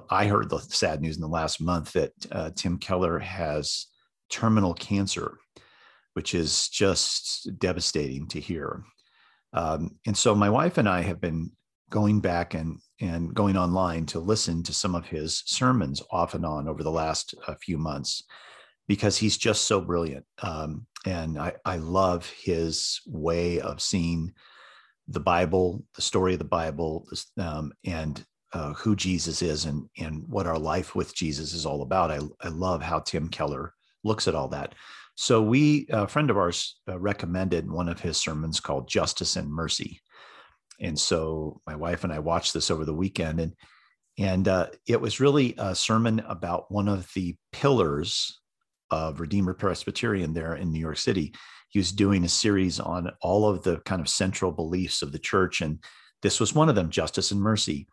I 0.09 0.25
heard 0.25 0.49
the 0.49 0.59
sad 0.59 1.01
news 1.01 1.15
in 1.15 1.21
the 1.21 1.27
last 1.27 1.61
month 1.61 1.93
that 1.93 2.11
uh, 2.31 2.51
Tim 2.55 2.77
Keller 2.77 3.19
has 3.19 3.87
terminal 4.29 4.73
cancer, 4.73 5.37
which 6.13 6.33
is 6.33 6.69
just 6.69 7.49
devastating 7.59 8.27
to 8.29 8.39
hear. 8.39 8.83
Um, 9.53 9.97
and 10.05 10.17
so 10.17 10.33
my 10.33 10.49
wife 10.49 10.77
and 10.77 10.89
I 10.89 11.01
have 11.01 11.21
been 11.21 11.51
going 11.89 12.19
back 12.19 12.53
and 12.53 12.77
and 12.99 13.33
going 13.33 13.55
online 13.55 14.05
to 14.07 14.19
listen 14.19 14.63
to 14.63 14.73
some 14.73 14.95
of 14.95 15.05
his 15.05 15.43
sermons 15.45 16.01
off 16.11 16.33
and 16.33 16.45
on 16.45 16.67
over 16.67 16.83
the 16.83 16.91
last 16.91 17.35
uh, 17.47 17.53
few 17.61 17.77
months 17.77 18.23
because 18.87 19.17
he's 19.17 19.37
just 19.37 19.65
so 19.65 19.81
brilliant. 19.81 20.25
Um, 20.41 20.87
and 21.05 21.37
I, 21.37 21.53
I 21.65 21.77
love 21.77 22.27
his 22.29 23.01
way 23.05 23.59
of 23.59 23.81
seeing 23.81 24.33
the 25.07 25.19
Bible, 25.19 25.83
the 25.95 26.01
story 26.01 26.33
of 26.33 26.39
the 26.39 26.45
Bible, 26.45 27.07
um, 27.37 27.71
and 27.85 28.25
uh, 28.53 28.73
who 28.73 28.95
Jesus 28.95 29.41
is 29.41 29.65
and, 29.65 29.87
and 29.97 30.23
what 30.27 30.47
our 30.47 30.57
life 30.57 30.95
with 30.95 31.13
Jesus 31.15 31.53
is 31.53 31.65
all 31.65 31.81
about. 31.81 32.11
I, 32.11 32.19
I 32.41 32.49
love 32.49 32.81
how 32.81 32.99
Tim 32.99 33.29
Keller 33.29 33.73
looks 34.03 34.27
at 34.27 34.35
all 34.35 34.47
that. 34.49 34.73
So 35.15 35.41
we, 35.41 35.87
a 35.89 36.07
friend 36.07 36.29
of 36.29 36.37
ours 36.37 36.79
uh, 36.87 36.99
recommended 36.99 37.69
one 37.69 37.89
of 37.89 37.99
his 37.99 38.17
sermons 38.17 38.59
called 38.59 38.87
Justice 38.87 39.35
and 39.35 39.51
Mercy. 39.51 40.01
And 40.79 40.99
so 40.99 41.61
my 41.65 41.75
wife 41.75 42.03
and 42.03 42.13
I 42.13 42.19
watched 42.19 42.53
this 42.53 42.69
over 42.69 42.85
the 42.85 42.93
weekend 42.93 43.39
and 43.39 43.53
and 44.19 44.47
uh, 44.47 44.67
it 44.87 44.99
was 44.99 45.19
really 45.19 45.53
a 45.57 45.75
sermon 45.75 46.23
about 46.27 46.71
one 46.71 46.87
of 46.87 47.11
the 47.13 47.35
pillars 47.51 48.41
of 48.89 49.19
Redeemer 49.19 49.53
Presbyterian 49.53 50.33
there 50.33 50.55
in 50.55 50.71
New 50.71 50.79
York 50.79 50.97
City. 50.97 51.35
He 51.69 51.79
was 51.79 51.91
doing 51.91 52.23
a 52.23 52.29
series 52.29 52.79
on 52.79 53.11
all 53.21 53.47
of 53.47 53.63
the 53.63 53.77
kind 53.81 54.01
of 54.01 54.09
central 54.09 54.51
beliefs 54.51 55.01
of 55.01 55.11
the 55.11 55.19
church. 55.19 55.61
And 55.61 55.83
this 56.23 56.39
was 56.39 56.55
one 56.55 56.69
of 56.69 56.75
them 56.75 56.89
justice 56.89 57.31
and 57.31 57.39
mercy. 57.39 57.87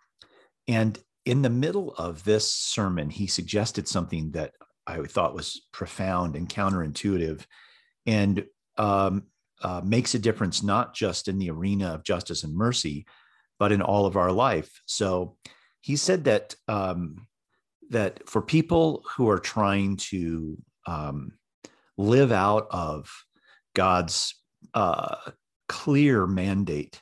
And 0.67 0.99
in 1.27 1.43
the 1.43 1.51
middle 1.51 1.93
of 1.95 2.25
this 2.25 2.51
sermon, 2.51 3.11
he 3.11 3.27
suggested 3.27 3.87
something 3.87 4.31
that 4.33 4.53
I 4.87 5.03
thought 5.03 5.35
was 5.35 5.67
profound 5.73 6.37
and 6.37 6.49
counterintuitive 6.49 7.45
and 8.07 8.47
um, 8.77 9.25
uh, 9.65 9.81
makes 9.83 10.15
a 10.15 10.19
difference 10.19 10.63
not 10.63 10.95
just 10.95 11.27
in 11.27 11.39
the 11.39 11.51
arena 11.51 11.95
of 11.95 12.05
justice 12.05 12.45
and 12.45 12.55
mercy, 12.55 13.07
but 13.59 13.73
in 13.73 13.81
all 13.81 14.05
of 14.05 14.17
our 14.17 14.31
life. 14.31 14.83
So 14.87 15.37
he 15.81 15.97
said 15.97 16.25
that 16.25 16.55
um, 16.69 17.27
that 17.91 18.29
for 18.29 18.43
people 18.43 19.03
who 19.17 19.29
are 19.29 19.39
trying 19.39 19.97
to 19.97 20.59
um, 20.87 21.33
live 21.97 22.31
out 22.31 22.67
of 22.71 23.11
God's 23.75 24.35
uh, 24.75 25.17
clear 25.69 26.27
mandate 26.27 27.01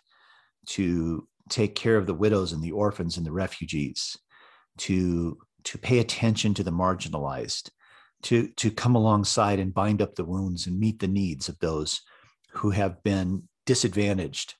to 0.66 1.26
take 1.48 1.74
care 1.74 1.96
of 1.96 2.06
the 2.06 2.14
widows 2.14 2.52
and 2.52 2.62
the 2.62 2.72
orphans 2.72 3.16
and 3.16 3.26
the 3.26 3.32
refugees, 3.32 4.16
to 4.78 5.36
to 5.64 5.78
pay 5.78 5.98
attention 5.98 6.54
to 6.54 6.62
the 6.62 6.70
marginalized, 6.70 7.70
to 8.22 8.48
to 8.56 8.70
come 8.70 8.94
alongside 8.94 9.58
and 9.58 9.74
bind 9.74 10.00
up 10.00 10.14
the 10.14 10.24
wounds 10.24 10.68
and 10.68 10.78
meet 10.78 11.00
the 11.00 11.08
needs 11.08 11.48
of 11.48 11.58
those 11.58 12.02
who 12.54 12.70
have 12.70 13.02
been 13.02 13.48
disadvantaged 13.66 14.54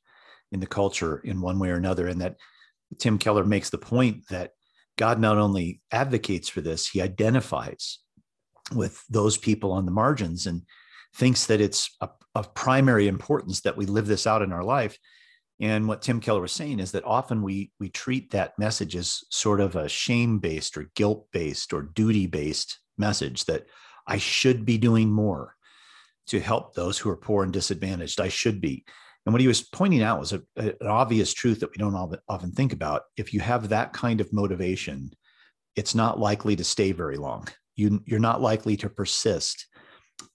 in 0.51 0.61
the 0.61 0.67
culture 0.67 1.19
in 1.25 1.41
one 1.41 1.59
way 1.59 1.71
or 1.71 1.77
another. 1.77 2.07
And 2.07 2.21
that 2.21 2.37
Tim 2.99 3.19
Keller 3.19 3.45
makes 3.45 3.71
the 3.71 3.79
point 3.79 4.29
that 4.29 4.53
God 4.97 5.19
not 5.19 5.39
only 5.39 5.81
advocates 5.91 6.49
for 6.49 6.61
this, 6.61 6.89
he 6.89 7.01
identifies 7.01 7.99
with 8.75 9.03
those 9.09 9.37
people 9.37 9.73
on 9.73 9.87
the 9.87 9.93
margins 9.93 10.47
and 10.47 10.63
thinks 11.15 11.47
that 11.47 11.61
it's 11.61 11.95
a, 12.01 12.09
of 12.35 12.55
primary 12.55 13.09
importance 13.09 13.63
that 13.63 13.77
we 13.77 13.87
live 13.87 14.07
this 14.07 14.27
out 14.27 14.43
in 14.43 14.53
our 14.53 14.65
life. 14.65 14.99
And 15.61 15.87
what 15.87 16.03
Tim 16.03 16.21
Keller 16.21 16.41
was 16.41 16.53
saying 16.53 16.81
is 16.81 16.93
that 16.93 17.05
often 17.05 17.43
we 17.43 17.73
we 17.79 17.89
treat 17.89 18.31
that 18.31 18.59
message 18.59 18.97
as 18.97 19.21
sort 19.31 19.61
of 19.61 19.77
a 19.77 19.89
shame-based 19.89 20.77
or 20.77 20.91
guilt-based 20.95 21.73
or 21.73 21.83
duty-based 21.83 22.79
message 22.99 23.45
that 23.45 23.67
I 24.07 24.19
should 24.19 24.65
be 24.65 24.79
doing 24.79 25.11
more 25.11 25.55
to 26.29 26.41
help 26.41 26.75
those 26.75 26.99
who 26.99 27.11
are 27.11 27.17
poor 27.17 27.45
and 27.45 27.53
disadvantaged. 27.53 28.21
I 28.21 28.29
should 28.29 28.61
be. 28.61 28.85
And 29.25 29.33
what 29.33 29.41
he 29.41 29.49
was 29.49 29.63
pointing 29.63 30.03
out 30.03 30.19
was 30.19 30.33
a, 30.33 30.43
a, 30.57 30.75
an 30.81 30.89
obvious 30.89 31.33
truth 31.33 31.61
that 31.61 31.71
we 31.71 31.77
don't 31.77 32.19
often 32.29 32.53
think 32.53 32.73
about. 32.73 33.03
If 33.17 33.33
you 33.33 33.41
have 33.41 33.69
that 33.69 33.93
kind 33.93 34.21
of 34.21 34.33
motivation, 34.33 35.13
it's 35.77 35.95
not 35.95 36.19
likely 36.19 36.57
to 36.57 36.65
stay 36.65 36.93
very 36.93 37.17
long 37.17 37.47
you, 37.77 38.03
you're 38.07 38.21
not 38.21 38.41
likely 38.41 38.77
to 38.79 38.89
persist 38.89 39.67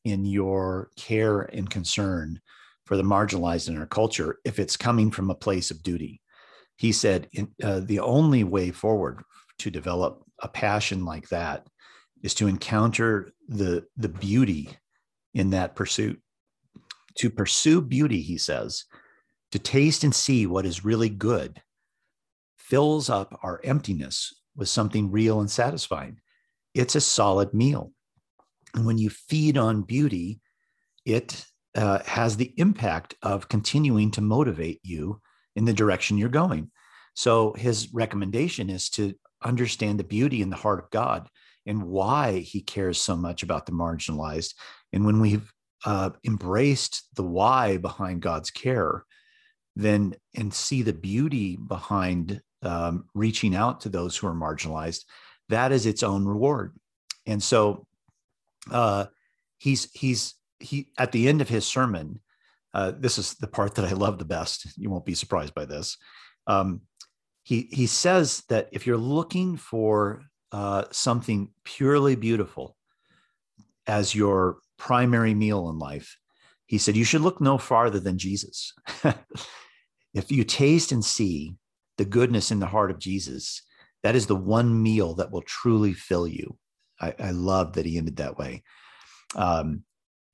in 0.04 0.26
your 0.26 0.90
care 0.98 1.42
and 1.42 1.70
concern 1.70 2.40
for 2.86 2.98
the 2.98 3.04
marginalized 3.04 3.68
in 3.68 3.78
our 3.78 3.86
culture 3.86 4.38
if 4.46 4.60
it's 4.60 4.78
coming 4.78 5.12
from 5.12 5.30
a 5.30 5.36
place 5.36 5.72
of 5.72 5.84
duty. 5.84 6.22
He 6.78 6.92
said 6.92 7.28
uh, 7.64 7.82
the 7.82 8.00
only 8.00 8.44
way 8.44 8.72
forward 8.72 9.24
to 9.60 9.72
develop 9.72 10.24
a 10.42 10.48
passion 10.48 11.06
like 11.06 11.28
that 11.30 11.68
is 12.24 12.34
to 12.36 12.48
encounter 12.48 13.32
the, 13.48 13.86
the 13.98 14.10
beauty 14.10 14.78
in 15.38 15.52
that 15.52 15.76
pursuit. 15.76 16.20
To 17.20 17.30
pursue 17.30 17.82
beauty, 17.82 18.22
he 18.22 18.38
says, 18.38 18.86
to 19.52 19.60
taste 19.60 20.04
and 20.04 20.14
see 20.14 20.46
what 20.46 20.66
is 20.66 20.86
really 20.86 21.10
good 21.10 21.62
fills 22.58 23.10
up 23.10 23.40
our 23.44 23.62
emptiness 23.64 24.34
with 24.56 24.68
something 24.68 25.10
real 25.10 25.40
and 25.40 25.50
satisfying 25.50 26.20
it's 26.78 26.96
a 26.96 27.02
solid 27.02 27.54
meal. 27.54 27.92
And 28.76 28.86
when 28.86 28.98
you 28.98 29.10
feed 29.10 29.58
on 29.58 29.82
beauty, 29.82 30.40
it 31.06 31.44
uh, 31.76 32.00
has 32.06 32.38
the 32.38 32.54
impact 32.58 33.16
of 33.24 33.50
continuing 33.50 34.12
to 34.12 34.22
motivate 34.22 34.80
you 34.84 35.20
in 35.56 35.66
the 35.66 35.74
direction 35.74 36.18
you're 36.18 36.30
going. 36.30 36.70
So 37.16 37.54
his 37.54 37.92
recommendation 37.94 38.70
is 38.70 38.90
to 38.92 39.16
understand 39.44 40.00
the 40.00 40.04
beauty 40.04 40.42
in 40.42 40.50
the 40.50 40.56
heart 40.56 40.80
of 40.80 40.92
God 40.92 41.28
and 41.66 41.84
why 41.84 42.40
he 42.40 42.62
cares 42.62 43.00
so 43.00 43.16
much 43.16 43.42
about 43.42 43.66
the 43.66 43.72
marginalized. 43.72 44.54
And 44.94 45.06
when 45.06 45.20
we've 45.20 45.52
uh, 45.86 46.12
embraced 46.26 47.08
the 47.16 47.24
why 47.24 47.78
behind 47.78 48.22
God's 48.22 48.52
care, 48.52 49.04
then 49.76 50.16
and 50.36 50.54
see 50.54 50.82
the 50.82 50.94
beauty 50.94 51.56
behind 51.56 52.42
um, 52.64 53.06
reaching 53.14 53.56
out 53.56 53.82
to 53.82 53.90
those 53.90 54.18
who 54.18 54.28
are 54.28 54.34
marginalized, 54.34 55.06
that 55.50 55.72
is 55.72 55.86
its 55.86 56.04
own 56.04 56.26
reward. 56.26 56.76
And 57.26 57.42
so 57.42 57.86
uh, 58.72 59.06
he's 59.58 59.90
he's 59.94 60.36
he 60.60 60.92
at 60.98 61.12
the 61.12 61.28
end 61.28 61.42
of 61.42 61.50
his 61.50 61.66
sermon. 61.66 62.20
Uh, 62.74 62.92
this 62.98 63.18
is 63.18 63.36
the 63.36 63.48
part 63.48 63.76
that 63.76 63.86
I 63.86 63.94
love 63.94 64.18
the 64.18 64.26
best. 64.26 64.68
You 64.78 64.90
won't 64.90 65.06
be 65.06 65.16
surprised 65.16 65.54
by 65.54 65.66
this. 65.66 65.98
Um, 66.48 66.82
he 67.44 67.70
he 67.72 67.88
says 67.88 68.44
that 68.50 68.70
if 68.72 68.88
you're 68.88 68.98
looking 68.98 69.58
for 69.58 70.24
uh, 70.52 70.86
something 70.92 71.50
purely 71.64 72.16
beautiful 72.16 72.76
as 73.86 74.16
your 74.16 74.58
primary 74.78 75.34
meal 75.34 75.70
in 75.70 75.80
life, 75.80 76.18
he 76.66 76.78
said 76.78 76.96
you 76.96 77.06
should 77.06 77.22
look 77.22 77.40
no 77.40 77.58
farther 77.58 78.00
than 78.00 78.18
Jesus. 78.18 78.74
if 80.14 80.32
you 80.32 80.44
taste 80.44 80.92
and 80.92 81.04
see 81.04 81.56
the 81.98 82.06
goodness 82.06 82.52
in 82.52 82.60
the 82.60 82.66
heart 82.66 82.92
of 82.92 83.00
Jesus, 83.00 83.64
that 84.04 84.16
is 84.16 84.28
the 84.28 84.36
one 84.36 84.82
meal 84.82 85.16
that 85.16 85.32
will 85.32 85.42
truly 85.42 85.94
fill 85.94 86.28
you. 86.28 86.58
I, 87.00 87.14
I 87.20 87.32
love 87.32 87.74
that 87.74 87.86
he 87.86 87.98
ended 87.98 88.18
that 88.18 88.38
way. 88.38 88.64
Um, 89.36 89.84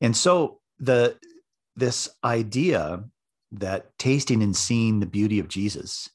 and 0.01 0.15
so 0.15 0.59
the 0.79 1.17
this 1.75 2.09
idea 2.23 3.03
that 3.53 3.97
tasting 3.97 4.43
and 4.43 4.55
seeing 4.55 4.99
the 4.99 5.05
beauty 5.05 5.39
of 5.39 5.47
Jesus 5.47 6.09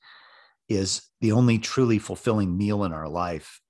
is 0.69 1.03
the 1.21 1.33
only 1.33 1.59
truly 1.59 1.99
fulfilling 1.99 2.57
meal 2.57 2.85
in 2.85 2.93
our 2.93 3.09
life. 3.09 3.61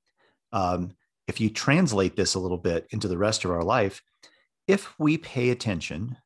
Um, 0.52 0.92
if 1.26 1.40
you 1.40 1.50
translate 1.50 2.16
this 2.16 2.34
a 2.34 2.38
little 2.40 2.58
bit 2.58 2.86
into 2.90 3.08
the 3.08 3.18
rest 3.18 3.44
of 3.44 3.50
our 3.50 3.62
life, 3.62 4.02
if 4.68 4.94
we 4.98 5.16
pay 5.16 5.48
attention 5.48 6.16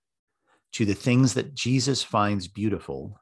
to 0.73 0.85
the 0.85 0.95
things 0.95 1.35
that 1.35 1.55
Jesus 1.55 2.03
finds 2.03 2.49
beautiful, 2.49 3.19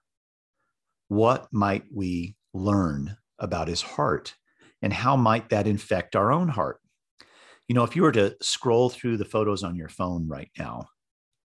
what 1.09 1.47
might 1.53 1.85
we 1.95 2.37
learn 2.55 3.17
about 3.39 3.69
his 3.69 3.83
heart? 3.83 4.35
And 4.83 4.93
how 4.93 5.15
might 5.17 5.51
that 5.51 5.67
infect 5.67 6.17
our 6.17 6.33
own 6.33 6.49
heart? 6.49 6.81
You 7.69 7.75
know, 7.75 7.85
if 7.85 7.95
you 7.95 8.03
were 8.03 8.13
to 8.13 8.35
scroll 8.41 8.89
through 8.89 9.19
the 9.19 9.25
photos 9.25 9.63
on 9.63 9.77
your 9.77 9.91
phone 9.91 10.27
right 10.27 10.51
now, 10.59 10.87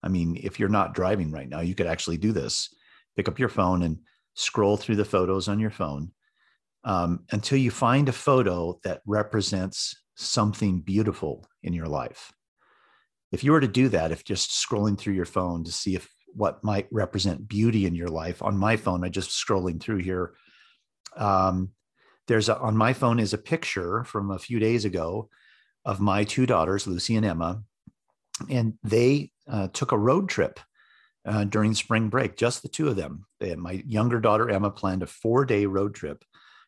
I 0.04 0.10
mean, 0.10 0.40
if 0.42 0.60
you're 0.60 0.70
not 0.70 0.94
driving 0.94 1.32
right 1.32 1.50
now, 1.50 1.62
you 1.62 1.74
could 1.74 1.88
actually 1.88 2.18
do 2.18 2.32
this. 2.32 2.74
Pick 3.16 3.28
up 3.28 3.40
your 3.40 3.50
phone 3.50 3.84
and 3.84 3.98
scroll 4.36 4.78
through 4.78 4.98
the 4.98 5.06
photos 5.06 5.48
on 5.48 5.60
your 5.60 5.72
phone 5.72 6.12
um, 6.84 7.26
until 7.32 7.58
you 7.58 7.72
find 7.72 8.08
a 8.08 8.14
photo 8.14 8.80
that 8.84 9.02
represents 9.06 9.96
something 10.16 10.80
beautiful 10.80 11.48
in 11.64 11.74
your 11.74 11.88
life. 11.88 12.32
If 13.34 13.44
you 13.44 13.52
were 13.52 13.62
to 13.62 13.68
do 13.68 13.90
that, 13.90 14.12
if 14.12 14.24
just 14.24 14.52
scrolling 14.52 14.96
through 14.96 15.16
your 15.16 15.26
phone 15.26 15.64
to 15.64 15.72
see 15.72 15.96
if 15.96 16.08
what 16.36 16.64
might 16.64 16.88
represent 16.92 17.48
beauty 17.48 17.88
in 17.88 17.96
your 17.96 18.08
life, 18.08 18.44
on 18.44 18.56
my 18.56 18.78
phone, 18.78 19.04
I 19.04 19.10
just 19.10 19.32
scrolling 19.32 19.82
through 19.82 19.98
here. 19.98 20.36
Um, 21.18 21.72
there's 22.28 22.48
a, 22.48 22.58
on 22.60 22.78
my 22.78 22.94
phone 22.94 23.20
is 23.20 23.34
a 23.34 23.40
picture 23.40 24.04
from 24.04 24.30
a 24.30 24.38
few 24.38 24.60
days 24.60 24.86
ago 24.86 25.30
of 25.84 26.00
my 26.00 26.24
two 26.24 26.46
daughters, 26.46 26.86
Lucy 26.86 27.16
and 27.16 27.26
Emma, 27.26 27.64
and 28.52 28.76
they 28.84 29.32
uh, 29.48 29.68
took 29.74 29.92
a 29.92 29.98
road 29.98 30.30
trip 30.30 30.60
uh, 31.26 31.44
during 31.44 31.74
spring 31.74 32.10
break, 32.10 32.38
just 32.38 32.62
the 32.62 32.70
two 32.70 32.88
of 32.88 32.96
them. 32.96 33.26
They, 33.40 33.56
my 33.56 33.84
younger 33.88 34.20
daughter 34.20 34.48
Emma 34.48 34.70
planned 34.70 35.02
a 35.02 35.08
four 35.08 35.44
day 35.44 35.66
road 35.66 35.96
trip 35.96 36.24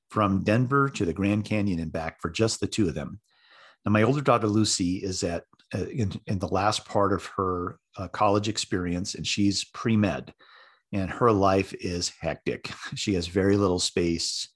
from 0.09 0.43
Denver 0.43 0.89
to 0.89 1.05
the 1.05 1.13
Grand 1.13 1.45
Canyon 1.45 1.79
and 1.79 1.91
back 1.91 2.21
for 2.21 2.31
just 2.31 2.59
the 2.59 2.67
two 2.67 2.87
of 2.87 2.95
them. 2.95 3.19
Now, 3.85 3.91
my 3.91 4.01
older 4.01 4.21
daughter 4.21 4.47
Lucy 4.47 4.95
is 4.95 5.23
at 5.23 5.43
in, 5.83 6.11
in, 6.27 6.39
the 6.39 6.47
last 6.47 6.85
part 6.85 7.13
of 7.13 7.25
her 7.37 7.79
uh, 7.97 8.07
college 8.07 8.47
experience, 8.49 9.15
and 9.15 9.25
she's 9.25 9.63
pre 9.65 9.97
med, 9.97 10.33
and 10.91 11.09
her 11.09 11.31
life 11.31 11.73
is 11.73 12.11
hectic. 12.19 12.71
She 12.95 13.13
has 13.15 13.27
very 13.27 13.57
little 13.57 13.79
space 13.79 14.49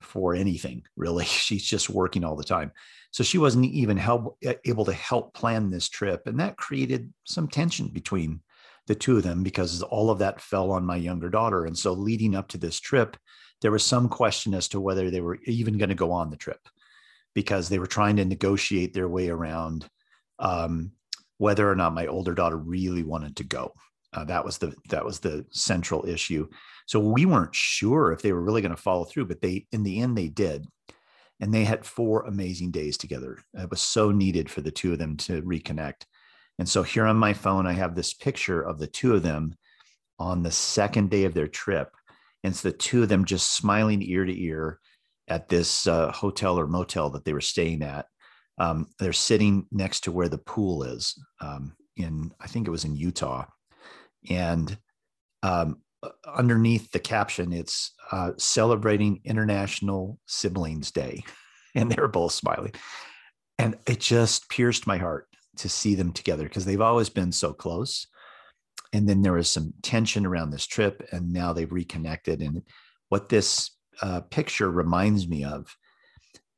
for 0.00 0.34
anything 0.34 0.82
really. 0.96 1.24
She's 1.26 1.64
just 1.64 1.90
working 1.90 2.24
all 2.24 2.36
the 2.36 2.44
time. 2.44 2.72
So 3.12 3.24
she 3.24 3.38
wasn't 3.38 3.66
even 3.66 3.96
help, 3.96 4.38
able 4.64 4.84
to 4.84 4.92
help 4.92 5.34
plan 5.34 5.70
this 5.70 5.88
trip. 5.88 6.22
And 6.26 6.38
that 6.38 6.56
created 6.56 7.12
some 7.24 7.48
tension 7.48 7.88
between 7.88 8.40
the 8.86 8.94
two 8.94 9.16
of 9.16 9.24
them 9.24 9.42
because 9.42 9.82
all 9.82 10.10
of 10.10 10.20
that 10.20 10.40
fell 10.40 10.70
on 10.70 10.86
my 10.86 10.96
younger 10.96 11.28
daughter. 11.28 11.64
And 11.64 11.76
so 11.76 11.92
leading 11.92 12.34
up 12.34 12.48
to 12.48 12.58
this 12.58 12.78
trip, 12.78 13.16
there 13.62 13.72
was 13.72 13.84
some 13.84 14.08
question 14.08 14.54
as 14.54 14.68
to 14.68 14.80
whether 14.80 15.10
they 15.10 15.20
were 15.20 15.38
even 15.46 15.76
going 15.76 15.88
to 15.90 15.94
go 15.94 16.12
on 16.12 16.30
the 16.30 16.36
trip 16.36 16.60
because 17.34 17.68
they 17.68 17.78
were 17.78 17.86
trying 17.86 18.16
to 18.16 18.24
negotiate 18.24 18.94
their 18.94 19.08
way 19.08 19.28
around 19.28 19.88
um, 20.40 20.92
whether 21.38 21.70
or 21.70 21.76
not 21.76 21.94
my 21.94 22.06
older 22.06 22.34
daughter 22.34 22.56
really 22.56 23.02
wanted 23.02 23.36
to 23.36 23.44
go. 23.44 23.72
Uh, 24.12 24.24
that 24.24 24.44
was 24.44 24.58
the 24.58 24.74
that 24.88 25.04
was 25.04 25.20
the 25.20 25.46
central 25.50 26.06
issue. 26.06 26.48
So 26.86 26.98
we 26.98 27.26
weren't 27.26 27.54
sure 27.54 28.10
if 28.10 28.22
they 28.22 28.32
were 28.32 28.42
really 28.42 28.62
going 28.62 28.74
to 28.74 28.82
follow 28.82 29.04
through, 29.04 29.26
but 29.26 29.40
they 29.40 29.66
in 29.70 29.84
the 29.84 30.00
end 30.00 30.18
they 30.18 30.28
did 30.28 30.66
and 31.40 31.54
they 31.54 31.64
had 31.64 31.86
four 31.86 32.22
amazing 32.22 32.70
days 32.70 32.98
together. 32.98 33.38
It 33.54 33.70
was 33.70 33.80
so 33.80 34.10
needed 34.10 34.50
for 34.50 34.60
the 34.60 34.70
two 34.70 34.92
of 34.92 34.98
them 34.98 35.16
to 35.18 35.42
reconnect. 35.42 36.02
And 36.58 36.68
so 36.68 36.82
here 36.82 37.06
on 37.06 37.16
my 37.16 37.32
phone, 37.32 37.66
I 37.66 37.72
have 37.72 37.94
this 37.94 38.12
picture 38.12 38.60
of 38.60 38.78
the 38.78 38.86
two 38.86 39.14
of 39.14 39.22
them 39.22 39.54
on 40.18 40.42
the 40.42 40.50
second 40.50 41.10
day 41.10 41.24
of 41.24 41.32
their 41.32 41.48
trip. 41.48 41.90
And 42.44 42.52
it's 42.52 42.60
the 42.60 42.72
two 42.72 43.02
of 43.02 43.08
them 43.08 43.24
just 43.24 43.54
smiling 43.54 44.02
ear 44.02 44.26
to 44.26 44.42
ear 44.42 44.78
at 45.28 45.48
this 45.48 45.86
uh, 45.86 46.12
hotel 46.12 46.58
or 46.58 46.66
motel 46.66 47.10
that 47.10 47.24
they 47.24 47.32
were 47.32 47.40
staying 47.40 47.82
at. 47.82 48.06
Um, 48.60 48.88
they're 48.98 49.14
sitting 49.14 49.66
next 49.72 50.04
to 50.04 50.12
where 50.12 50.28
the 50.28 50.38
pool 50.38 50.82
is 50.84 51.18
um, 51.40 51.74
in, 51.96 52.30
I 52.40 52.46
think 52.46 52.68
it 52.68 52.70
was 52.70 52.84
in 52.84 52.94
Utah. 52.94 53.46
And 54.28 54.76
um, 55.42 55.78
underneath 56.26 56.92
the 56.92 56.98
caption, 56.98 57.54
it's 57.54 57.94
uh, 58.12 58.32
celebrating 58.36 59.22
International 59.24 60.18
Siblings 60.26 60.92
Day. 60.92 61.24
And 61.76 61.88
they 61.88 62.02
were 62.02 62.08
both 62.08 62.32
smiling. 62.32 62.72
And 63.56 63.78
it 63.86 64.00
just 64.00 64.50
pierced 64.50 64.88
my 64.88 64.96
heart 64.96 65.28
to 65.58 65.68
see 65.68 65.94
them 65.94 66.10
together 66.10 66.42
because 66.42 66.64
they've 66.64 66.80
always 66.80 67.08
been 67.08 67.30
so 67.30 67.52
close. 67.52 68.08
And 68.92 69.08
then 69.08 69.22
there 69.22 69.34
was 69.34 69.48
some 69.48 69.72
tension 69.80 70.26
around 70.26 70.50
this 70.50 70.66
trip, 70.66 71.06
and 71.12 71.32
now 71.32 71.52
they've 71.52 71.70
reconnected. 71.70 72.40
And 72.42 72.62
what 73.08 73.28
this 73.28 73.70
uh, 74.02 74.22
picture 74.22 74.68
reminds 74.68 75.28
me 75.28 75.44
of 75.44 75.72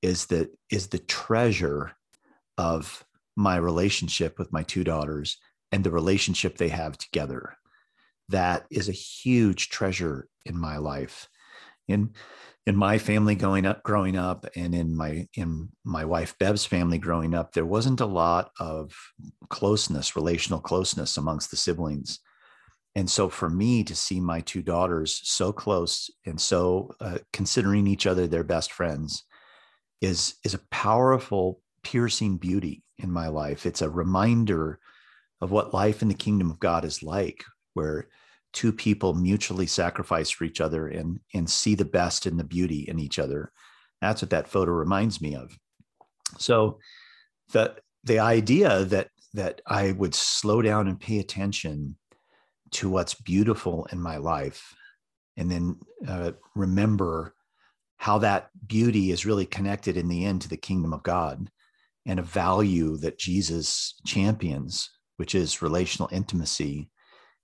is 0.03 0.27
that 0.27 0.51
is 0.71 0.89
the 0.89 0.99
treasure 0.99 1.93
of 2.59 3.05
my 3.37 3.57
relationship 3.57 4.39
with 4.39 4.53
my 4.53 4.63
two 4.63 4.85
daughters 4.85 5.39
and 5.71 5.83
the 5.83 5.91
relationship 5.91 6.59
they 6.59 6.69
have 6.69 6.99
together. 6.99 7.57
That 8.29 8.67
is 8.71 8.89
a 8.89 8.93
huge 8.93 9.71
treasure 9.71 10.29
in 10.45 10.59
my 10.59 10.77
life. 10.77 11.29
In 11.89 12.11
in 12.67 12.77
my 12.77 12.99
family 12.99 13.35
going 13.35 13.67
up 13.67 13.83
growing 13.83 14.17
up 14.17 14.47
and 14.55 14.75
in 14.75 14.95
my 14.97 15.27
in 15.35 15.69
my 15.85 16.05
wife 16.05 16.37
bev's 16.39 16.65
family 16.65 16.97
growing 16.97 17.35
up 17.35 17.53
there 17.53 17.67
wasn't 17.67 18.01
a 18.01 18.07
lot 18.07 18.53
of 18.61 18.95
closeness 19.49 20.15
relational 20.15 20.61
closeness 20.61 21.17
amongst 21.17 21.51
the 21.51 21.57
siblings. 21.57 22.21
And 22.95 23.09
so 23.09 23.31
for 23.31 23.49
me 23.49 23.83
to 23.85 23.97
see 23.97 24.21
my 24.21 24.43
two 24.43 24.63
daughters 24.63 25.21
so 25.25 25.53
close 25.53 26.11
and 26.27 26.41
so 26.41 26.95
uh, 27.01 27.19
considering 27.33 27.87
each 27.87 28.07
other 28.07 28.27
their 28.27 28.45
best 28.45 28.73
friends 28.73 29.25
is 30.03 30.35
is 30.45 30.53
a 30.53 30.67
powerful 30.71 31.61
piercing 31.83 32.37
beauty 32.37 32.83
in 32.99 33.11
my 33.11 33.29
life. 33.29 33.65
It's 33.65 33.83
a 33.83 33.89
reminder 33.89 34.79
of 35.41 35.51
what 35.51 35.73
life 35.73 36.03
in 36.03 36.09
the 36.09 36.15
kingdom 36.15 36.51
of 36.51 36.61
god 36.61 36.85
is 36.85 37.03
like 37.03 37.43
where 37.75 38.09
two 38.53 38.73
people 38.73 39.15
mutually 39.15 39.67
sacrifice 39.67 40.29
for 40.29 40.45
each 40.45 40.61
other 40.61 40.89
and 40.89 41.21
and 41.33 41.49
see 41.49 41.75
the 41.75 41.87
best 41.87 42.27
and 42.27 42.39
the 42.39 42.45
beauty 42.45 42.81
in 42.89 42.99
each 42.99 43.19
other. 43.19 43.51
That's 44.03 44.21
what 44.21 44.31
that 44.31 44.49
photo 44.49 44.73
reminds 44.73 45.23
me 45.23 45.37
of. 45.37 45.57
So 46.39 46.79
the 47.53 47.77
the 48.05 48.19
idea 48.19 48.85
that 48.85 49.09
that 49.35 49.61
i 49.67 49.93
would 49.93 50.15
slow 50.15 50.61
down 50.61 50.89
and 50.89 51.01
pay 51.01 51.19
attention 51.19 51.97
to 52.71 52.89
what's 52.89 53.15
beautiful 53.15 53.87
in 53.93 54.01
my 54.01 54.17
life 54.17 54.75
and 55.37 55.51
then 55.51 55.79
uh, 56.09 56.33
remember 56.55 57.35
how 58.03 58.19
that 58.19 58.51
beauty 58.67 59.11
is 59.11 59.27
really 59.27 59.47
connected 59.47 59.97
in 59.97 60.09
the 60.09 60.25
end 60.25 60.43
to 60.43 60.49
the 60.49 60.57
kingdom 60.57 60.93
of 60.93 61.03
god 61.03 61.49
and 62.07 62.19
a 62.19 62.23
value 62.23 62.97
that 62.97 63.19
jesus 63.19 63.95
champions 64.07 64.91
which 65.17 65.35
is 65.35 65.63
relational 65.63 66.09
intimacy 66.13 66.91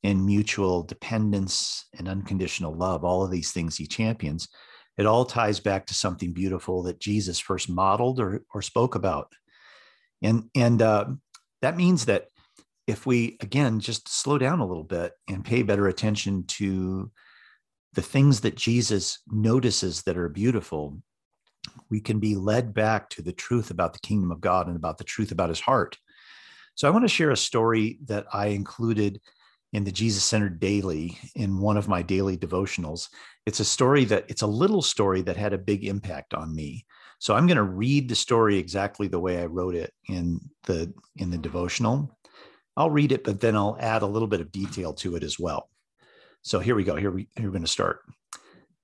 and 0.02 0.24
mutual 0.24 0.82
dependence 0.82 1.86
and 1.98 2.08
unconditional 2.08 2.74
love, 2.74 3.04
all 3.04 3.24
of 3.24 3.30
these 3.30 3.50
things 3.50 3.76
he 3.76 3.86
champions, 3.86 4.48
it 4.96 5.06
all 5.06 5.24
ties 5.24 5.60
back 5.60 5.86
to 5.86 5.94
something 5.94 6.32
beautiful 6.32 6.82
that 6.84 7.00
Jesus 7.00 7.38
first 7.38 7.68
modeled 7.68 8.20
or, 8.20 8.42
or 8.52 8.62
spoke 8.62 8.94
about. 8.94 9.32
And, 10.22 10.50
and 10.54 10.82
uh, 10.82 11.06
that 11.62 11.76
means 11.76 12.06
that 12.06 12.26
if 12.86 13.06
we, 13.06 13.36
again, 13.40 13.80
just 13.80 14.08
slow 14.08 14.38
down 14.38 14.60
a 14.60 14.66
little 14.66 14.84
bit 14.84 15.12
and 15.28 15.44
pay 15.44 15.62
better 15.62 15.86
attention 15.86 16.44
to 16.46 17.10
the 17.94 18.02
things 18.02 18.40
that 18.40 18.56
Jesus 18.56 19.20
notices 19.30 20.02
that 20.02 20.16
are 20.16 20.28
beautiful, 20.28 21.00
we 21.90 22.00
can 22.00 22.18
be 22.18 22.34
led 22.34 22.74
back 22.74 23.08
to 23.10 23.22
the 23.22 23.32
truth 23.32 23.70
about 23.70 23.92
the 23.92 24.00
kingdom 24.00 24.30
of 24.30 24.40
God 24.40 24.66
and 24.66 24.76
about 24.76 24.98
the 24.98 25.04
truth 25.04 25.32
about 25.32 25.48
his 25.48 25.60
heart. 25.60 25.96
So 26.74 26.86
I 26.86 26.90
want 26.90 27.04
to 27.04 27.08
share 27.08 27.30
a 27.30 27.36
story 27.36 27.98
that 28.06 28.26
I 28.32 28.46
included 28.46 29.20
in 29.72 29.84
the 29.84 29.92
Jesus 29.92 30.24
Centered 30.24 30.60
Daily 30.60 31.18
in 31.34 31.58
one 31.58 31.76
of 31.76 31.88
my 31.88 32.02
daily 32.02 32.36
devotionals. 32.36 33.08
It's 33.46 33.60
a 33.60 33.64
story 33.64 34.04
that 34.06 34.24
it's 34.28 34.42
a 34.42 34.46
little 34.46 34.82
story 34.82 35.22
that 35.22 35.36
had 35.36 35.52
a 35.52 35.58
big 35.58 35.84
impact 35.84 36.34
on 36.34 36.54
me. 36.54 36.86
So 37.18 37.34
I'm 37.34 37.46
going 37.46 37.56
to 37.56 37.64
read 37.64 38.08
the 38.08 38.14
story 38.14 38.58
exactly 38.58 39.08
the 39.08 39.18
way 39.18 39.42
I 39.42 39.46
wrote 39.46 39.74
it 39.74 39.92
in 40.08 40.40
the 40.66 40.92
in 41.16 41.30
the 41.30 41.38
devotional. 41.38 42.16
I'll 42.76 42.90
read 42.90 43.10
it, 43.10 43.24
but 43.24 43.40
then 43.40 43.56
I'll 43.56 43.76
add 43.80 44.02
a 44.02 44.06
little 44.06 44.28
bit 44.28 44.40
of 44.40 44.52
detail 44.52 44.92
to 44.94 45.16
it 45.16 45.24
as 45.24 45.38
well. 45.38 45.68
So 46.42 46.60
here 46.60 46.74
we 46.74 46.84
go. 46.84 46.96
Here 46.96 47.10
we 47.10 47.28
here 47.36 47.46
we're 47.46 47.52
going 47.52 47.62
to 47.62 47.68
start. 47.68 48.00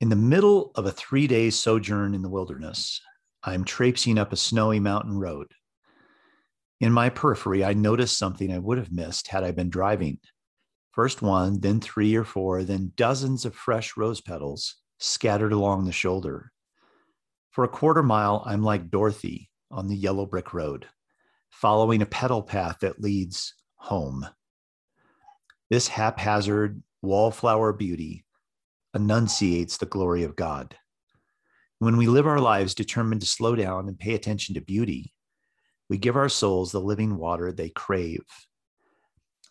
In 0.00 0.08
the 0.08 0.16
middle 0.16 0.72
of 0.74 0.86
a 0.86 0.92
three 0.92 1.26
day 1.26 1.50
sojourn 1.50 2.14
in 2.14 2.22
the 2.22 2.28
wilderness, 2.28 3.00
I'm 3.42 3.64
traipsing 3.64 4.18
up 4.18 4.32
a 4.32 4.36
snowy 4.36 4.80
mountain 4.80 5.18
road. 5.18 5.52
In 6.80 6.92
my 6.92 7.08
periphery, 7.08 7.64
I 7.64 7.72
noticed 7.72 8.18
something 8.18 8.52
I 8.52 8.58
would 8.58 8.78
have 8.78 8.92
missed 8.92 9.28
had 9.28 9.44
I 9.44 9.52
been 9.52 9.70
driving. 9.70 10.18
First 10.92 11.22
one, 11.22 11.60
then 11.60 11.80
three 11.80 12.14
or 12.14 12.24
four, 12.24 12.62
then 12.64 12.92
dozens 12.96 13.44
of 13.44 13.54
fresh 13.54 13.96
rose 13.96 14.20
petals 14.20 14.76
scattered 14.98 15.52
along 15.52 15.84
the 15.84 15.92
shoulder. 15.92 16.52
For 17.50 17.64
a 17.64 17.68
quarter 17.68 18.02
mile, 18.02 18.42
I'm 18.46 18.62
like 18.62 18.90
Dorothy 18.90 19.50
on 19.70 19.88
the 19.88 19.96
yellow 19.96 20.26
brick 20.26 20.52
road, 20.52 20.86
following 21.50 22.02
a 22.02 22.06
petal 22.06 22.42
path 22.42 22.78
that 22.80 23.00
leads 23.00 23.54
home. 23.76 24.26
This 25.70 25.88
haphazard 25.88 26.82
wallflower 27.04 27.72
beauty 27.72 28.24
enunciates 28.94 29.76
the 29.76 29.86
glory 29.86 30.24
of 30.24 30.36
God. 30.36 30.76
When 31.78 31.96
we 31.96 32.06
live 32.06 32.26
our 32.26 32.40
lives 32.40 32.74
determined 32.74 33.20
to 33.20 33.26
slow 33.26 33.54
down 33.54 33.88
and 33.88 33.98
pay 33.98 34.14
attention 34.14 34.54
to 34.54 34.60
beauty, 34.60 35.12
we 35.88 35.98
give 35.98 36.16
our 36.16 36.28
souls 36.28 36.72
the 36.72 36.80
living 36.80 37.16
water 37.16 37.52
they 37.52 37.68
crave. 37.68 38.24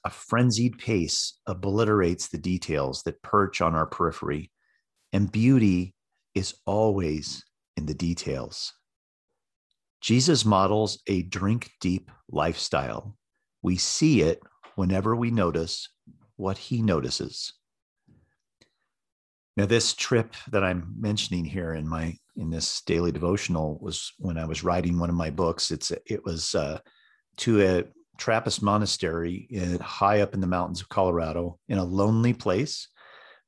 A 0.04 0.10
frenzied 0.10 0.78
pace 0.80 1.38
obliterates 1.46 2.28
the 2.28 2.38
details 2.38 3.04
that 3.04 3.22
perch 3.22 3.62
on 3.62 3.76
our 3.76 3.86
periphery, 3.86 4.52
and 5.14 5.32
beauty 5.32 5.94
is 6.34 6.56
always 6.66 7.44
in 7.78 7.86
the 7.86 7.94
details. 7.94 8.74
Jesus 10.02 10.44
models 10.44 11.02
a 11.08 11.22
drink 11.22 11.72
deep 11.80 12.12
lifestyle. 12.30 13.16
We 13.62 13.78
see 13.78 14.22
it 14.22 14.42
whenever 14.76 15.16
we 15.16 15.32
notice 15.32 15.88
what 16.38 16.58
he 16.58 16.82
notices. 16.82 17.54
Now, 19.56 19.66
this 19.66 19.94
trip 19.94 20.36
that 20.52 20.64
I'm 20.64 20.96
mentioning 20.98 21.46
here 21.46 21.74
in 21.74 21.88
my 21.88 22.18
in 22.36 22.50
this 22.50 22.82
daily 22.82 23.12
devotional 23.12 23.78
was 23.80 24.12
when 24.18 24.38
I 24.40 24.46
was 24.46 24.64
writing 24.64 24.98
one 24.98 25.10
of 25.10 25.16
my 25.16 25.30
books. 25.30 25.70
It's 25.70 25.92
it 25.92 26.26
was 26.26 26.56
uh, 26.56 26.80
to 27.38 27.62
a 27.62 27.84
Trappist 28.18 28.62
monastery 28.62 29.48
in, 29.50 29.80
high 29.80 30.22
up 30.22 30.34
in 30.34 30.40
the 30.40 30.48
mountains 30.48 30.82
of 30.82 30.90
Colorado, 30.90 31.60
in 31.68 31.78
a 31.78 31.84
lonely 31.84 32.34
place, 32.34 32.88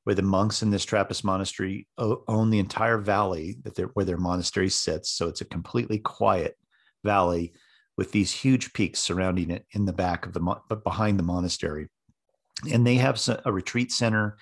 where 0.04 0.14
the 0.14 0.22
monks 0.22 0.62
in 0.62 0.70
this 0.70 0.84
Trappist 0.84 1.24
monastery 1.24 1.86
own 1.98 2.50
the 2.50 2.58
entire 2.58 2.98
valley 2.98 3.58
that 3.64 3.78
where 3.94 4.04
their 4.04 4.16
monastery 4.16 4.68
sits. 4.68 5.10
So 5.10 5.28
it's 5.28 5.40
a 5.40 5.46
completely 5.46 5.98
quiet 5.98 6.56
valley 7.04 7.54
with 7.96 8.12
these 8.12 8.32
huge 8.32 8.72
peaks 8.72 9.00
surrounding 9.00 9.50
it 9.50 9.64
in 9.72 9.84
the 9.84 9.92
back 9.92 10.26
of 10.26 10.32
the 10.32 10.56
behind 10.84 11.18
the 11.18 11.24
monastery, 11.24 11.88
and 12.70 12.86
they 12.86 12.96
have 12.96 13.20
a 13.44 13.52
retreat 13.52 13.92
center 13.92 14.36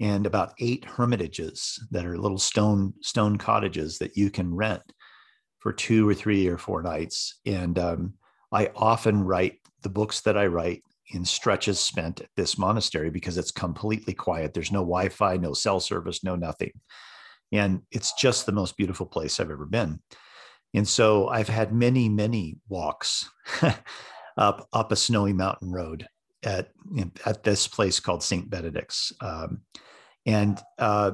and 0.00 0.26
about 0.26 0.54
eight 0.58 0.84
hermitages 0.84 1.78
that 1.90 2.04
are 2.04 2.18
little 2.18 2.38
stone 2.38 2.94
stone 3.00 3.36
cottages 3.36 3.98
that 3.98 4.16
you 4.16 4.30
can 4.30 4.54
rent 4.54 4.82
for 5.60 5.72
two 5.72 6.08
or 6.08 6.14
three 6.14 6.46
or 6.46 6.58
four 6.58 6.82
nights. 6.82 7.40
And 7.46 7.78
um, 7.78 8.14
I 8.52 8.70
often 8.74 9.22
write 9.22 9.60
the 9.82 9.88
books 9.88 10.20
that 10.22 10.36
I 10.36 10.46
write 10.46 10.82
in 11.12 11.24
stretches 11.24 11.78
spent 11.78 12.20
at 12.20 12.28
this 12.36 12.58
monastery 12.58 13.10
because 13.10 13.38
it's 13.38 13.50
completely 13.50 14.14
quiet. 14.14 14.52
There's 14.52 14.72
no 14.72 14.80
Wi-Fi, 14.80 15.36
no 15.36 15.52
cell 15.52 15.80
service, 15.80 16.24
no 16.24 16.34
nothing, 16.34 16.72
and 17.52 17.82
it's 17.90 18.14
just 18.14 18.46
the 18.46 18.52
most 18.52 18.76
beautiful 18.76 19.06
place 19.06 19.38
I've 19.38 19.50
ever 19.50 19.66
been. 19.66 20.00
And 20.74 20.88
so 20.88 21.28
I've 21.28 21.48
had 21.48 21.72
many, 21.72 22.08
many 22.08 22.56
walks 22.68 23.30
up 24.36 24.66
up 24.72 24.90
a 24.90 24.96
snowy 24.96 25.32
mountain 25.32 25.70
road 25.70 26.08
at 26.44 26.68
at 27.26 27.42
this 27.42 27.66
place 27.66 28.00
called 28.00 28.22
Saint 28.22 28.48
Benedict's, 28.50 29.12
um, 29.20 29.62
and 30.26 30.60
uh, 30.78 31.12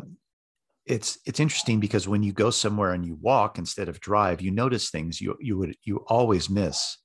it's 0.86 1.18
it's 1.26 1.40
interesting 1.40 1.80
because 1.80 2.08
when 2.08 2.22
you 2.22 2.32
go 2.32 2.50
somewhere 2.50 2.92
and 2.92 3.06
you 3.06 3.16
walk 3.20 3.58
instead 3.58 3.88
of 3.88 4.00
drive, 4.00 4.40
you 4.40 4.50
notice 4.50 4.90
things 4.90 5.20
you 5.20 5.36
you 5.40 5.56
would 5.56 5.76
you 5.84 5.98
always 6.08 6.50
miss 6.50 6.98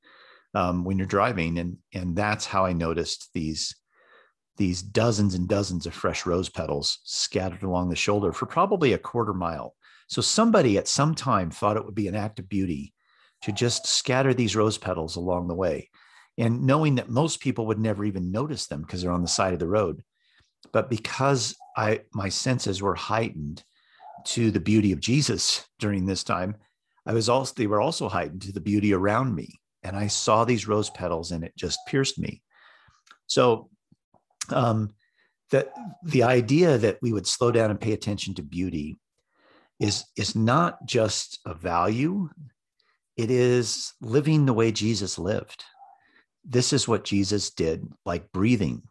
um, 0.54 0.84
when 0.84 0.98
you're 0.98 1.08
driving, 1.08 1.60
and 1.60 1.78
and 1.94 2.16
that's 2.16 2.46
how 2.46 2.66
I 2.66 2.74
noticed 2.74 3.30
these 3.34 3.76
these 4.58 4.82
dozens 4.82 5.36
and 5.36 5.48
dozens 5.48 5.86
of 5.86 5.94
fresh 5.94 6.26
rose 6.26 6.50
petals 6.50 7.00
scattered 7.04 7.64
along 7.64 7.90
the 7.90 7.96
shoulder 7.96 8.32
for 8.32 8.46
probably 8.46 8.94
a 8.94 8.98
quarter 8.98 9.34
mile. 9.34 9.76
So 10.08 10.22
somebody 10.22 10.78
at 10.78 10.88
some 10.88 11.14
time 11.14 11.52
thought 11.52 11.78
it 11.78 11.86
would 11.86 11.96
be 11.96 12.08
an 12.08 12.16
act 12.16 12.40
of 12.40 12.48
beauty 12.48 12.94
to 13.42 13.52
just 13.52 13.86
scatter 13.86 14.34
these 14.34 14.56
rose 14.56 14.78
petals 14.78 15.18
along 15.18 15.48
the 15.48 15.56
way 15.56 15.90
and 16.38 16.63
knowing 16.63 16.95
that 16.95 17.10
most 17.10 17.39
people 17.39 17.67
would 17.67 17.80
never 17.80 18.04
even 18.04 18.32
notice 18.32 18.67
them 18.67 18.82
because 18.82 19.02
they're 19.02 19.12
on 19.12 19.21
the 19.21 19.28
side 19.28 19.54
of 19.54 19.60
the 19.60 19.67
road. 19.67 20.04
But 20.71 20.89
because 20.89 21.56
i 21.78 22.02
my 22.13 22.30
senses 22.30 22.82
were 22.82 22.95
heightened 22.95 23.63
to 24.24 24.50
the 24.52 24.60
beauty 24.60 24.91
of 24.91 25.00
jesus 25.00 25.65
during 25.80 26.06
this 26.06 26.24
time 26.24 26.56
i 27.06 27.13
was 27.13 27.30
also 27.30 27.54
they 27.56 27.67
were 27.67 27.82
also 27.82 28.08
heightened 28.10 28.41
to 28.41 28.52
the 28.52 28.62
beauty 28.62 28.93
around 28.93 29.36
me 29.36 29.50
and 29.84 29.95
i 29.95 30.08
saw 30.08 30.43
these 30.43 30.67
rose 30.67 30.89
petals 30.89 31.32
and 31.32 31.43
it 31.43 31.54
just 31.58 31.80
pierced 31.88 32.17
me. 32.17 32.41
So 33.28 33.69
um 34.50 34.93
that 35.52 35.74
the 36.04 36.24
idea 36.24 36.78
that 36.78 36.98
we 37.02 37.13
would 37.13 37.28
slow 37.28 37.52
down 37.52 37.69
and 37.69 37.80
pay 37.80 37.93
attention 37.93 38.34
to 38.36 38.41
beauty 38.41 38.98
is 39.80 40.06
is 40.17 40.36
not 40.36 40.86
just 40.86 41.39
a 41.45 41.54
value 41.54 42.30
it 43.17 43.30
is 43.30 43.93
living 44.02 44.45
the 44.45 44.54
way 44.54 44.71
jesus 44.71 45.17
lived 45.19 45.63
this 46.47 46.73
is 46.73 46.88
what 46.88 47.03
Jesus 47.03 47.49
did, 47.49 47.88
like 48.05 48.31
breathing. 48.31 48.84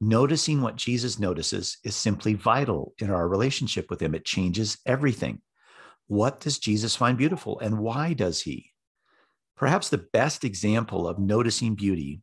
Noticing 0.00 0.60
what 0.60 0.76
Jesus 0.76 1.18
notices 1.18 1.78
is 1.84 1.94
simply 1.94 2.34
vital 2.34 2.94
in 2.98 3.10
our 3.10 3.28
relationship 3.28 3.90
with 3.90 4.00
Him. 4.00 4.14
It 4.14 4.24
changes 4.24 4.78
everything. 4.86 5.40
What 6.06 6.40
does 6.40 6.58
Jesus 6.58 6.96
find 6.96 7.16
beautiful 7.16 7.60
and 7.60 7.78
why 7.78 8.14
does 8.14 8.42
He? 8.42 8.72
Perhaps 9.56 9.90
the 9.90 10.06
best 10.12 10.42
example 10.42 11.06
of 11.06 11.18
noticing 11.18 11.74
beauty, 11.74 12.22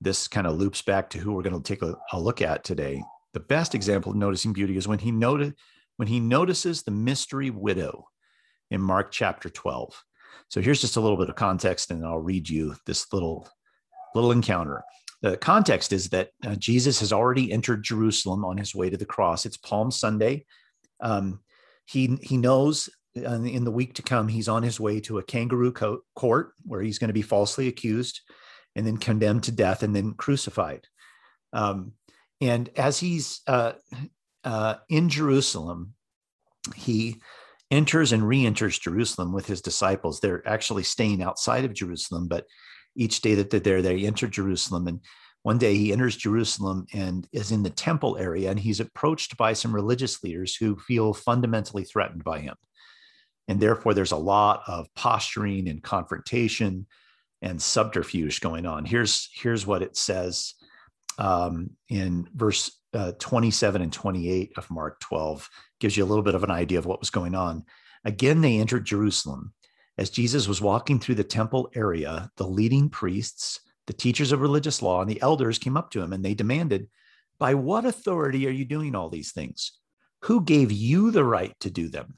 this 0.00 0.26
kind 0.26 0.46
of 0.46 0.56
loops 0.56 0.82
back 0.82 1.10
to 1.10 1.18
who 1.18 1.32
we're 1.32 1.42
going 1.42 1.60
to 1.60 1.62
take 1.62 1.82
a, 1.82 1.94
a 2.12 2.18
look 2.18 2.40
at 2.40 2.64
today. 2.64 3.02
The 3.34 3.40
best 3.40 3.74
example 3.74 4.12
of 4.12 4.18
noticing 4.18 4.52
beauty 4.52 4.76
is 4.76 4.88
when 4.88 4.98
he 4.98 5.12
noted 5.12 5.54
when 5.96 6.08
he 6.08 6.18
notices 6.18 6.82
the 6.82 6.90
mystery 6.90 7.50
widow 7.50 8.08
in 8.70 8.80
Mark 8.80 9.12
chapter 9.12 9.48
12. 9.48 10.02
So 10.48 10.60
here's 10.60 10.80
just 10.80 10.96
a 10.96 11.00
little 11.00 11.16
bit 11.16 11.28
of 11.28 11.36
context, 11.36 11.90
and 11.90 12.04
I'll 12.04 12.18
read 12.18 12.48
you 12.48 12.74
this 12.86 13.12
little 13.12 13.48
little 14.14 14.32
encounter. 14.32 14.82
The 15.22 15.36
context 15.36 15.92
is 15.92 16.10
that 16.10 16.30
uh, 16.46 16.54
Jesus 16.56 17.00
has 17.00 17.12
already 17.12 17.50
entered 17.50 17.82
Jerusalem 17.82 18.44
on 18.44 18.58
his 18.58 18.74
way 18.74 18.90
to 18.90 18.96
the 18.96 19.06
cross. 19.06 19.46
It's 19.46 19.56
Palm 19.56 19.90
Sunday. 19.90 20.44
Um, 21.00 21.40
he 21.86 22.18
he 22.22 22.36
knows 22.36 22.88
uh, 23.16 23.40
in 23.42 23.64
the 23.64 23.70
week 23.70 23.94
to 23.94 24.02
come 24.02 24.28
he's 24.28 24.48
on 24.48 24.62
his 24.62 24.80
way 24.80 25.00
to 25.00 25.18
a 25.18 25.22
kangaroo 25.22 25.72
co- 25.72 26.02
court 26.14 26.52
where 26.64 26.82
he's 26.82 26.98
going 26.98 27.08
to 27.08 27.14
be 27.14 27.22
falsely 27.22 27.68
accused 27.68 28.20
and 28.76 28.86
then 28.86 28.96
condemned 28.96 29.44
to 29.44 29.52
death 29.52 29.82
and 29.82 29.94
then 29.94 30.14
crucified. 30.14 30.86
Um, 31.52 31.92
and 32.40 32.68
as 32.76 32.98
he's 32.98 33.40
uh, 33.46 33.72
uh, 34.42 34.76
in 34.88 35.08
Jerusalem, 35.08 35.94
he 36.74 37.20
enters 37.70 38.12
and 38.12 38.26
re-enters 38.26 38.78
Jerusalem 38.78 39.32
with 39.32 39.46
his 39.46 39.62
disciples. 39.62 40.20
They're 40.20 40.46
actually 40.46 40.82
staying 40.82 41.22
outside 41.22 41.64
of 41.64 41.72
Jerusalem, 41.72 42.28
but 42.28 42.46
each 42.96 43.20
day 43.20 43.34
that 43.34 43.50
they're 43.50 43.60
there, 43.60 43.82
they 43.82 44.06
enter 44.06 44.26
Jerusalem. 44.26 44.86
And 44.86 45.00
one 45.42 45.58
day 45.58 45.76
he 45.76 45.92
enters 45.92 46.16
Jerusalem 46.16 46.86
and 46.92 47.28
is 47.32 47.52
in 47.52 47.62
the 47.62 47.70
temple 47.70 48.16
area, 48.16 48.50
and 48.50 48.58
he's 48.58 48.80
approached 48.80 49.36
by 49.36 49.52
some 49.52 49.74
religious 49.74 50.22
leaders 50.22 50.56
who 50.56 50.76
feel 50.76 51.12
fundamentally 51.12 51.84
threatened 51.84 52.24
by 52.24 52.40
him. 52.40 52.56
And 53.46 53.60
therefore, 53.60 53.92
there's 53.92 54.12
a 54.12 54.16
lot 54.16 54.62
of 54.66 54.86
posturing 54.94 55.68
and 55.68 55.82
confrontation 55.82 56.86
and 57.42 57.60
subterfuge 57.60 58.40
going 58.40 58.64
on. 58.64 58.86
Here's, 58.86 59.28
here's 59.34 59.66
what 59.66 59.82
it 59.82 59.96
says 59.96 60.54
um, 61.18 61.70
in 61.90 62.28
verse 62.34 62.70
uh, 62.94 63.12
27 63.18 63.82
and 63.82 63.92
28 63.92 64.52
of 64.56 64.70
Mark 64.70 65.00
12, 65.00 65.48
gives 65.80 65.96
you 65.96 66.04
a 66.04 66.06
little 66.06 66.22
bit 66.22 66.34
of 66.34 66.44
an 66.44 66.50
idea 66.50 66.78
of 66.78 66.86
what 66.86 67.00
was 67.00 67.10
going 67.10 67.34
on. 67.34 67.64
Again, 68.04 68.40
they 68.40 68.58
entered 68.58 68.84
Jerusalem 68.84 69.52
as 69.98 70.10
Jesus 70.10 70.48
was 70.48 70.60
walking 70.60 70.98
through 70.98 71.14
the 71.16 71.24
temple 71.24 71.70
area, 71.74 72.30
the 72.36 72.46
leading 72.46 72.88
priests, 72.88 73.60
the 73.86 73.92
teachers 73.92 74.32
of 74.32 74.40
religious 74.40 74.82
law, 74.82 75.00
and 75.00 75.10
the 75.10 75.20
elders 75.20 75.58
came 75.58 75.76
up 75.76 75.90
to 75.90 76.00
him 76.00 76.12
and 76.12 76.24
they 76.24 76.34
demanded, 76.34 76.88
By 77.38 77.54
what 77.54 77.84
authority 77.84 78.46
are 78.46 78.50
you 78.50 78.64
doing 78.64 78.94
all 78.94 79.08
these 79.08 79.32
things? 79.32 79.78
Who 80.22 80.42
gave 80.42 80.72
you 80.72 81.10
the 81.10 81.24
right 81.24 81.54
to 81.60 81.70
do 81.70 81.88
them? 81.88 82.14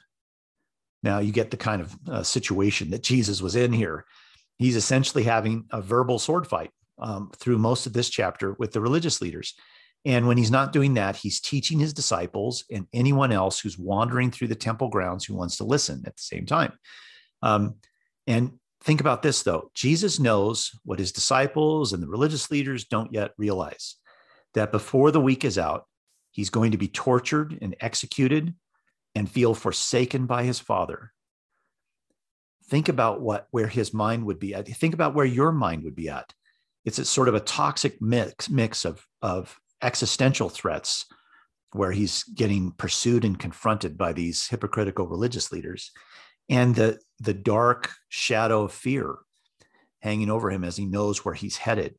Now 1.02 1.18
you 1.18 1.32
get 1.32 1.50
the 1.50 1.56
kind 1.56 1.82
of 1.82 1.96
uh, 2.08 2.22
situation 2.22 2.90
that 2.90 3.02
Jesus 3.02 3.42
was 3.42 3.56
in 3.56 3.72
here. 3.72 4.04
He's 4.58 4.76
essentially 4.76 5.24
having 5.24 5.66
a 5.70 5.82
verbal 5.82 6.18
sword 6.18 6.46
fight 6.46 6.70
um, 6.98 7.30
through 7.36 7.58
most 7.58 7.86
of 7.86 7.92
this 7.92 8.08
chapter 8.08 8.54
with 8.58 8.72
the 8.72 8.80
religious 8.80 9.20
leaders. 9.20 9.54
And 10.04 10.26
when 10.26 10.38
he's 10.38 10.50
not 10.52 10.72
doing 10.72 10.94
that, 10.94 11.16
he's 11.16 11.40
teaching 11.40 11.78
his 11.78 11.92
disciples 11.92 12.64
and 12.70 12.86
anyone 12.94 13.32
else 13.32 13.58
who's 13.58 13.76
wandering 13.76 14.30
through 14.30 14.48
the 14.48 14.54
temple 14.54 14.88
grounds 14.88 15.24
who 15.24 15.34
wants 15.34 15.56
to 15.56 15.64
listen 15.64 16.04
at 16.06 16.16
the 16.16 16.22
same 16.22 16.46
time. 16.46 16.72
Um, 17.42 17.76
and 18.26 18.52
think 18.82 19.00
about 19.00 19.22
this, 19.22 19.42
though 19.42 19.70
Jesus 19.74 20.18
knows 20.18 20.72
what 20.84 20.98
his 20.98 21.12
disciples 21.12 21.92
and 21.92 22.02
the 22.02 22.08
religious 22.08 22.50
leaders 22.50 22.84
don't 22.84 23.12
yet 23.12 23.32
realize 23.36 23.96
that 24.54 24.72
before 24.72 25.10
the 25.10 25.20
week 25.20 25.44
is 25.44 25.58
out, 25.58 25.86
he's 26.30 26.50
going 26.50 26.72
to 26.72 26.78
be 26.78 26.88
tortured 26.88 27.58
and 27.60 27.76
executed 27.80 28.54
and 29.14 29.30
feel 29.30 29.54
forsaken 29.54 30.26
by 30.26 30.44
his 30.44 30.60
father, 30.60 31.12
think 32.68 32.88
about 32.88 33.20
what 33.20 33.46
where 33.50 33.66
his 33.66 33.94
mind 33.94 34.24
would 34.26 34.38
be 34.38 34.54
at. 34.54 34.68
Think 34.68 34.94
about 34.94 35.14
where 35.14 35.24
your 35.24 35.52
mind 35.52 35.84
would 35.84 35.96
be 35.96 36.08
at. 36.08 36.32
It's 36.84 36.98
a 36.98 37.04
sort 37.04 37.28
of 37.28 37.34
a 37.34 37.40
toxic 37.40 38.00
mix 38.00 38.50
mix 38.50 38.84
of 38.84 39.04
of 39.22 39.58
existential 39.82 40.48
threats 40.48 41.06
where 41.72 41.92
he's 41.92 42.24
getting 42.24 42.72
pursued 42.72 43.24
and 43.24 43.38
confronted 43.38 43.98
by 43.98 44.12
these 44.12 44.48
hypocritical 44.48 45.06
religious 45.06 45.52
leaders 45.52 45.90
and 46.48 46.74
the 46.74 46.98
the 47.20 47.34
dark 47.34 47.92
shadow 48.08 48.64
of 48.64 48.72
fear 48.72 49.16
hanging 50.00 50.30
over 50.30 50.50
him 50.50 50.64
as 50.64 50.76
he 50.76 50.84
knows 50.84 51.24
where 51.24 51.34
he's 51.34 51.56
headed. 51.56 51.94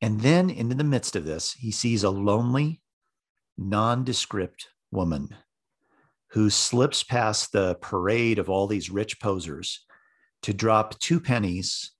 And 0.00 0.20
then 0.20 0.50
into 0.50 0.74
the 0.74 0.84
midst 0.84 1.16
of 1.16 1.24
this 1.24 1.52
he 1.52 1.70
sees 1.70 2.02
a 2.02 2.10
lonely 2.10 2.80
nondescript 3.56 4.68
woman 4.90 5.34
who 6.30 6.50
slips 6.50 7.02
past 7.02 7.52
the 7.52 7.76
parade 7.76 8.38
of 8.38 8.50
all 8.50 8.66
these 8.66 8.90
rich 8.90 9.20
posers 9.20 9.84
to 10.42 10.52
drop 10.52 10.98
two 10.98 11.20
pennies 11.20 11.92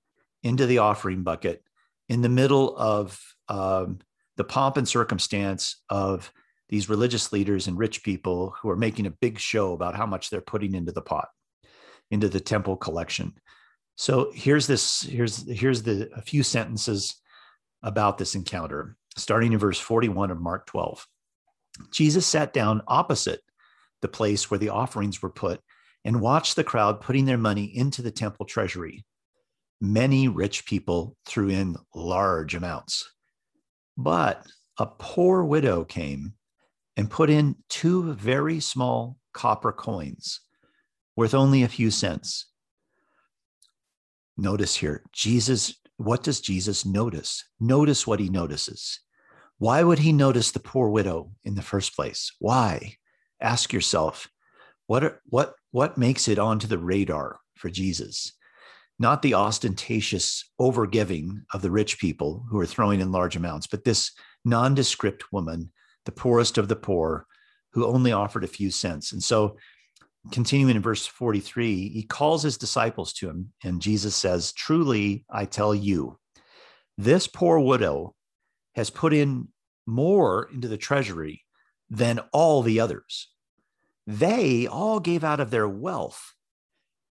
into 0.43 0.67
the 0.67 0.79
offering 0.79 1.23
bucket 1.23 1.63
in 2.09 2.23
the 2.23 2.29
middle 2.29 2.77
of 2.77 3.19
um, 3.49 3.99
the 4.37 4.45
pomp 4.45 4.77
and 4.77 4.89
circumstance 4.89 5.83
of 5.89 6.33
these 6.69 6.89
religious 6.89 7.33
leaders 7.33 7.67
and 7.67 7.79
rich 7.79 8.03
people 8.03 8.55
who 8.61 8.69
are 8.69 8.77
making 8.77 9.07
a 9.07 9.11
big 9.11 9.39
show 9.39 9.73
about 9.73 9.97
how 9.97 10.07
much 10.07 10.31
they're 10.31 10.41
putting 10.41 10.75
into 10.75 10.93
the 10.93 11.03
pot, 11.03 11.29
into 12.11 12.29
the 12.29 12.41
temple 12.41 12.77
collection. 12.77 13.35
So 13.97 14.31
here's 14.35 14.67
this, 14.67 15.03
here's 15.03 15.49
here's 15.51 15.83
the 15.83 16.11
a 16.15 16.21
few 16.21 16.43
sentences 16.43 17.17
about 17.83 18.19
this 18.19 18.35
encounter, 18.35 18.97
starting 19.17 19.53
in 19.53 19.59
verse 19.59 19.79
41 19.79 20.31
of 20.31 20.41
Mark 20.41 20.67
12. 20.67 21.07
Jesus 21.93 22.27
sat 22.27 22.53
down 22.53 22.83
opposite 22.87 23.41
the 24.03 24.09
place 24.09 24.51
where 24.51 24.59
the 24.59 24.71
offerings 24.71 25.23
were 25.23 25.31
put 25.31 25.61
and 26.05 26.21
watched 26.21 26.57
the 26.57 26.65
crowd 26.65 27.01
putting 27.01 27.25
their 27.25 27.39
money 27.39 27.65
into 27.65 28.03
the 28.03 28.11
temple 28.11 28.47
treasury. 28.47 29.05
Many 29.81 30.29
rich 30.29 30.67
people 30.67 31.17
threw 31.27 31.49
in 31.49 31.77
large 31.95 32.55
amounts. 32.55 33.13
But 33.97 34.47
a 34.79 34.87
poor 34.87 35.43
widow 35.45 35.85
came 35.85 36.35
and 36.97 37.11
put 37.11 37.31
in 37.31 37.57
two 37.69 38.13
very 38.15 38.61
small 38.61 39.19
copper 39.33 39.73
coins 39.73 40.41
worth 41.17 41.35
only 41.35 41.63
a 41.63 41.69
few 41.69 41.91
cents. 41.91 42.47
Notice 44.37 44.77
here, 44.77 45.03
Jesus, 45.13 45.75
what 45.97 46.23
does 46.23 46.41
Jesus 46.41 46.85
notice? 46.85 47.45
Notice 47.59 48.07
what 48.07 48.21
he 48.21 48.29
notices. 48.29 49.01
Why 49.59 49.83
would 49.83 50.01
he 50.01 50.13
notice 50.13 50.51
the 50.51 50.61
poor 50.61 50.91
widow 50.91 51.33
in 51.45 51.55
the 51.55 51.63
first 51.63 51.97
place? 51.97 52.33
Why? 52.39 52.97
Ask 53.41 53.73
yourself, 53.73 54.29
what, 54.87 55.21
what, 55.25 55.55
what 55.71 55.97
makes 55.97 56.29
it 56.29 56.39
onto 56.39 56.67
the 56.67 56.79
radar 56.79 57.39
for 57.55 57.71
Jesus? 57.71 58.33
Not 58.99 59.23
the 59.23 59.35
ostentatious 59.35 60.51
overgiving 60.61 61.43
of 61.53 61.63
the 61.63 61.71
rich 61.71 61.99
people 61.99 62.45
who 62.51 62.59
are 62.61 62.67
throwing 62.67 63.01
in 63.01 63.13
large 63.13 63.37
amounts, 63.37 63.67
but 63.67 63.85
this 63.85 64.13
nondescript 64.45 65.33
woman 65.33 65.73
the 66.07 66.13
poorest 66.13 66.57
of 66.57 66.69
the 66.69 66.77
poor, 66.77 67.27
who 67.73 67.85
only 67.85 68.13
offered 68.13 68.45
a 68.45 68.49
few 68.49 68.71
cents. 68.71 69.13
And 69.13 69.23
so, 69.23 69.59
continuing 70.33 70.77
in 70.77 70.83
verse 70.83 71.07
43, 71.07 71.89
he 71.89 72.03
calls 72.03 72.43
his 72.43 72.59
disciples 72.59 73.13
to 73.15 73.29
him, 73.29 73.53
and 73.63 73.83
Jesus 73.83 74.15
says, 74.15 74.53
Truly, 74.53 75.25
I 75.31 75.45
tell 75.45 75.75
you, 75.75 76.19
this 76.99 77.27
poor 77.27 77.59
widow 77.59 78.15
has 78.75 78.91
put 78.91 79.13
in 79.13 79.49
more 79.87 80.49
into 80.53 80.69
the 80.69 80.77
treasury 80.77 81.43
than 81.91 82.21
all 82.33 82.63
the 82.63 82.81
others. 82.81 83.29
They 84.07 84.67
all 84.67 85.01
gave 85.01 85.25
out 85.25 85.41
of 85.41 85.51
their 85.51 85.69
wealth, 85.69 86.35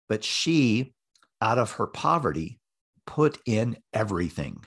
but 0.09 0.25
she, 0.25 0.94
out 1.40 1.59
of 1.59 1.73
her 1.73 1.87
poverty, 1.87 2.61
put 3.07 3.38
in 3.47 3.77
everything, 3.92 4.64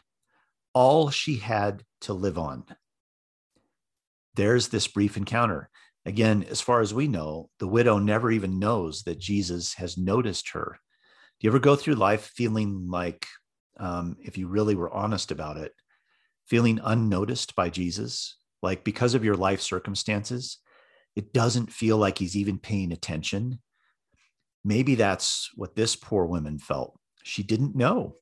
all 0.74 1.10
she 1.10 1.38
had 1.38 1.84
to 2.02 2.14
live 2.14 2.38
on 2.38 2.66
there's 4.36 4.70
this 4.70 4.88
brief 4.88 5.18
encounter. 5.18 5.70
Again, 6.06 6.46
as 6.50 6.62
far 6.62 6.82
as 6.82 6.94
we 6.94 7.08
know, 7.08 7.50
the 7.60 7.68
widow 7.68 8.00
never 8.00 8.32
even 8.32 8.60
knows 8.60 9.04
that 9.04 9.20
Jesus 9.20 9.76
has 9.76 9.98
noticed 9.98 10.50
her. 10.50 10.80
Do 11.40 11.46
you 11.46 11.52
ever 11.52 11.60
go 11.60 11.76
through 11.76 11.96
life 11.96 12.32
feeling 12.36 12.88
like, 12.90 13.28
um, 13.78 14.18
if 14.24 14.38
you 14.38 14.48
really 14.48 14.76
were 14.76 14.94
honest 14.94 15.32
about 15.32 15.58
it, 15.58 15.74
feeling 16.48 16.80
unnoticed 16.84 17.56
by 17.56 17.70
Jesus? 17.70 18.38
Like 18.62 18.84
because 18.84 19.14
of 19.14 19.24
your 19.24 19.36
life 19.36 19.62
circumstances, 19.62 20.58
it 21.16 21.34
doesn't 21.34 21.72
feel 21.72 21.98
like 21.98 22.18
he's 22.18 22.38
even 22.38 22.58
paying 22.58 22.92
attention. 22.92 23.60
Maybe 24.64 24.96
that's 24.96 25.50
what 25.56 25.76
this 25.76 25.96
poor 25.96 26.26
woman 26.26 26.58
felt. 26.58 27.00
She 27.24 27.44
didn't 27.44 27.76
know 27.76 28.16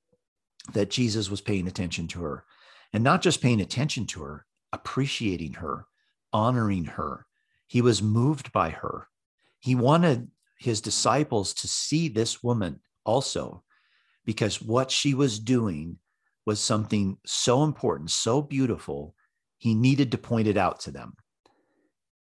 that 0.74 0.90
Jesus 0.90 1.30
was 1.30 1.42
paying 1.42 1.68
attention 1.68 2.08
to 2.10 2.24
her 2.24 2.46
and 2.94 3.04
not 3.04 3.22
just 3.22 3.42
paying 3.42 3.62
attention 3.62 4.06
to 4.08 4.24
her, 4.24 4.46
appreciating 4.74 5.54
her, 5.54 5.86
honoring 6.34 6.86
her. 6.86 7.26
He 7.70 7.84
was 7.84 8.02
moved 8.02 8.52
by 8.52 8.72
her. 8.72 9.08
He 9.60 9.76
wanted 9.76 10.32
his 10.58 10.82
disciples 10.82 11.54
to 11.54 11.68
see 11.68 12.08
this 12.10 12.42
woman 12.42 12.80
also, 13.06 13.64
because 14.26 14.60
what 14.60 14.90
she 14.90 15.14
was 15.14 15.38
doing 15.38 16.00
was 16.48 16.60
something 16.60 17.18
so 17.28 17.64
important, 17.64 18.10
so 18.10 18.42
beautiful, 18.42 19.14
he 19.60 19.76
needed 19.76 20.12
to 20.12 20.18
point 20.18 20.48
it 20.48 20.58
out 20.58 20.80
to 20.80 20.92
them. 20.92 21.14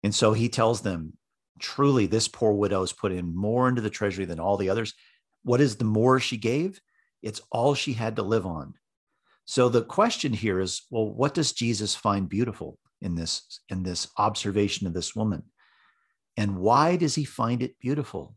And 0.03 0.15
so 0.15 0.35
he 0.35 0.51
tells 0.51 0.83
them, 0.83 1.15
truly, 1.59 2.05
this 2.05 2.29
poor 2.29 2.53
widow 2.53 2.81
has 2.81 2.93
put 2.93 3.11
in 3.11 3.35
more 3.35 3.71
into 3.71 3.81
the 3.81 3.89
treasury 3.89 4.27
than 4.27 4.39
all 4.39 4.59
the 4.59 4.69
others. 4.69 4.93
What 5.45 5.63
is 5.63 5.77
the 5.77 5.85
more 5.87 6.21
she 6.21 6.37
gave? 6.37 6.79
It's 7.23 7.41
all 7.51 7.75
she 7.75 7.95
had 7.95 8.17
to 8.17 8.23
live 8.23 8.45
on. 8.45 8.75
So 9.47 9.71
the 9.71 9.83
question 9.83 10.35
here 10.35 10.61
is 10.61 10.83
well, 10.91 11.09
what 11.09 11.33
does 11.33 11.53
Jesus 11.53 11.95
find 11.95 12.29
beautiful? 12.29 12.79
In 13.01 13.15
this 13.15 13.61
in 13.69 13.83
this 13.83 14.09
observation 14.17 14.87
of 14.87 14.95
this 14.95 15.15
woman. 15.15 15.43
And 16.37 16.59
why 16.59 16.97
does 16.97 17.15
he 17.15 17.25
find 17.25 17.63
it 17.63 17.79
beautiful? 17.79 18.35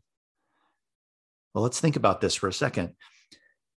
Well 1.54 1.62
let's 1.62 1.80
think 1.80 1.96
about 1.96 2.20
this 2.20 2.34
for 2.34 2.48
a 2.48 2.52
second. 2.52 2.94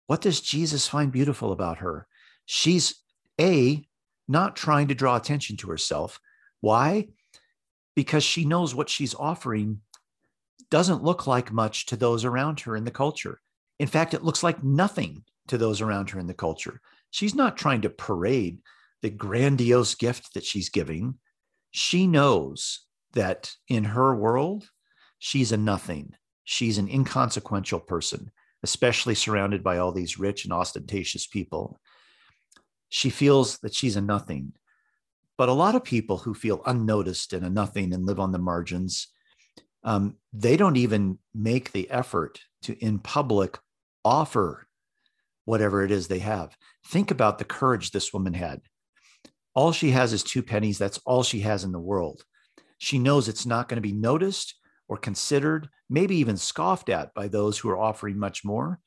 What 0.07 0.21
does 0.21 0.41
jesus 0.41 0.89
find 0.89 1.13
beautiful 1.13 1.53
about 1.53 1.79
her? 1.79 2.07
She's 2.47 2.97
a 3.41 3.87
not 4.29 4.57
trying 4.57 4.89
to 4.89 4.95
draw 4.95 5.17
attention 5.17 5.57
to 5.59 5.71
herself. 5.71 6.21
Why? 6.61 7.09
Because 7.95 8.25
she 8.25 8.45
knows 8.45 8.75
what 8.75 8.89
she's 8.89 9.15
offering 9.15 9.81
doesn't 10.71 11.05
look 11.05 11.27
like 11.27 11.53
much 11.53 11.87
to 11.87 11.97
those 11.97 12.25
around 12.25 12.61
her 12.61 12.77
in 12.77 12.85
the 12.85 12.91
culture. 12.91 13.41
In 13.79 13.89
fact 13.89 14.15
it 14.15 14.25
looks 14.25 14.43
like 14.43 14.63
nothing 14.63 15.25
to 15.49 15.59
those 15.59 15.81
around 15.81 16.11
her 16.11 16.21
in 16.21 16.27
the 16.27 16.35
culture. 16.35 16.81
She's 17.11 17.35
not 17.35 17.57
trying 17.57 17.83
to 17.83 17.91
parade 17.91 18.61
the 19.03 19.11
grandiose 19.11 19.95
gift 19.95 20.35
that 20.35 20.45
she's 20.45 20.71
giving, 20.71 21.19
she 21.71 22.07
knows 22.07 22.87
that 23.13 23.53
in 23.69 23.85
her 23.85 24.15
world, 24.15 24.69
she's 25.19 25.53
a 25.53 25.57
nothing. 25.57 26.15
She's 26.45 26.79
an 26.79 26.89
inconsequential 26.89 27.81
person, 27.81 28.31
especially 28.63 29.15
surrounded 29.15 29.63
by 29.63 29.79
all 29.79 29.93
these 29.93 30.19
rich 30.19 30.45
and 30.45 30.53
ostentatious 30.53 31.27
people. 31.27 31.81
She 32.89 33.11
feels 33.11 33.59
that 33.59 33.75
she's 33.75 33.97
a 33.97 34.01
nothing. 34.01 34.53
But 35.39 35.49
a 35.49 35.55
lot 35.55 35.75
of 35.75 35.85
people 35.85 36.19
who 36.19 36.35
feel 36.35 36.63
unnoticed 36.67 37.33
and 37.33 37.45
a 37.45 37.51
nothing 37.51 37.93
and 37.93 38.07
live 38.07 38.21
on 38.21 38.33
the 38.33 38.39
margins, 38.39 39.09
um, 39.83 40.17
they 40.33 40.57
don't 40.57 40.77
even 40.77 41.19
make 41.35 41.73
the 41.73 41.91
effort 41.91 42.41
to, 42.63 42.79
in 42.85 42.99
public, 42.99 43.59
offer 44.05 44.67
whatever 45.45 45.83
it 45.83 45.91
is 45.91 46.07
they 46.07 46.21
have. 46.21 46.57
Think 46.87 47.11
about 47.11 47.39
the 47.39 47.45
courage 47.45 47.91
this 47.91 48.13
woman 48.13 48.35
had 48.35 48.61
all 49.55 49.73
she 49.73 49.91
has 49.91 50.13
is 50.13 50.23
two 50.23 50.43
pennies. 50.43 50.79
That's 50.79 50.99
all 51.05 51.23
she 51.23 51.41
has 51.41 51.65
in 51.65 51.73
the 51.73 51.81
world. 51.81 52.25
She 52.79 52.99
knows 52.99 53.29
it's 53.29 53.47
not 53.47 53.69
going 53.69 53.77
to 53.77 53.89
be 53.89 53.93
noticed 53.93 54.55
or 54.89 54.97
considered, 54.97 55.69
maybe 55.89 56.17
even 56.17 56.37
scoffed 56.37 56.89
at 56.89 57.15
by 57.15 57.29
those 57.29 57.59
who 57.59 57.69
are 57.71 57.79
offering 57.79 58.19
much 58.19 58.45
more. 58.45 58.81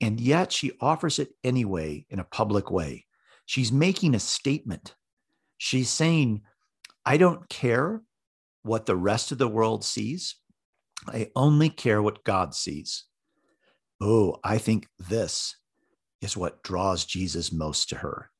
And 0.00 0.20
yet 0.20 0.52
she 0.52 0.72
offers 0.80 1.18
it 1.18 1.30
anyway 1.42 2.06
in 2.10 2.18
a 2.18 2.24
public 2.24 2.70
way. 2.70 3.06
She's 3.46 3.72
making 3.72 4.14
a 4.14 4.20
statement. 4.20 4.94
She's 5.58 5.88
saying, 5.88 6.42
I 7.04 7.16
don't 7.16 7.48
care 7.48 8.02
what 8.62 8.86
the 8.86 8.96
rest 8.96 9.32
of 9.32 9.38
the 9.38 9.48
world 9.48 9.84
sees. 9.84 10.36
I 11.06 11.30
only 11.36 11.70
care 11.70 12.02
what 12.02 12.24
God 12.24 12.54
sees. 12.54 13.04
Oh, 14.00 14.36
I 14.42 14.58
think 14.58 14.88
this 14.98 15.56
is 16.20 16.36
what 16.36 16.62
draws 16.62 17.04
Jesus 17.04 17.52
most 17.52 17.90
to 17.90 17.96
her. 17.96 18.30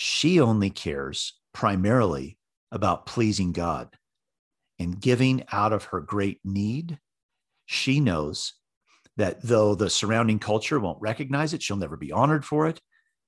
She 0.00 0.38
only 0.38 0.70
cares 0.70 1.32
primarily 1.52 2.38
about 2.70 3.06
pleasing 3.06 3.50
God 3.50 3.88
and 4.78 5.00
giving 5.00 5.42
out 5.50 5.72
of 5.72 5.86
her 5.86 6.00
great 6.00 6.38
need. 6.44 7.00
She 7.66 7.98
knows 7.98 8.52
that 9.16 9.42
though 9.42 9.74
the 9.74 9.90
surrounding 9.90 10.38
culture 10.38 10.78
won't 10.78 11.00
recognize 11.00 11.52
it, 11.52 11.64
she'll 11.64 11.78
never 11.78 11.96
be 11.96 12.12
honored 12.12 12.44
for 12.44 12.68
it. 12.68 12.80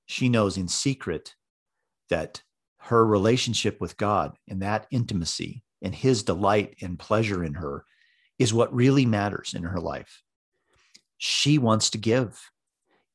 She 0.05 0.29
knows 0.29 0.55
in 0.55 0.69
secret 0.69 1.35
that 2.09 2.41
her 2.77 3.05
relationship 3.05 3.81
with 3.81 3.97
God 3.97 4.37
and 4.47 4.61
that 4.61 4.87
intimacy 4.91 5.65
and 5.81 5.93
his 5.93 6.23
delight 6.23 6.77
and 6.81 6.97
pleasure 6.97 7.43
in 7.43 7.55
her 7.55 7.83
is 8.39 8.53
what 8.53 8.73
really 8.73 9.05
matters 9.05 9.53
in 9.53 9.63
her 9.63 9.81
life. 9.81 10.23
She 11.17 11.57
wants 11.57 11.89
to 11.89 11.97
give, 11.97 12.49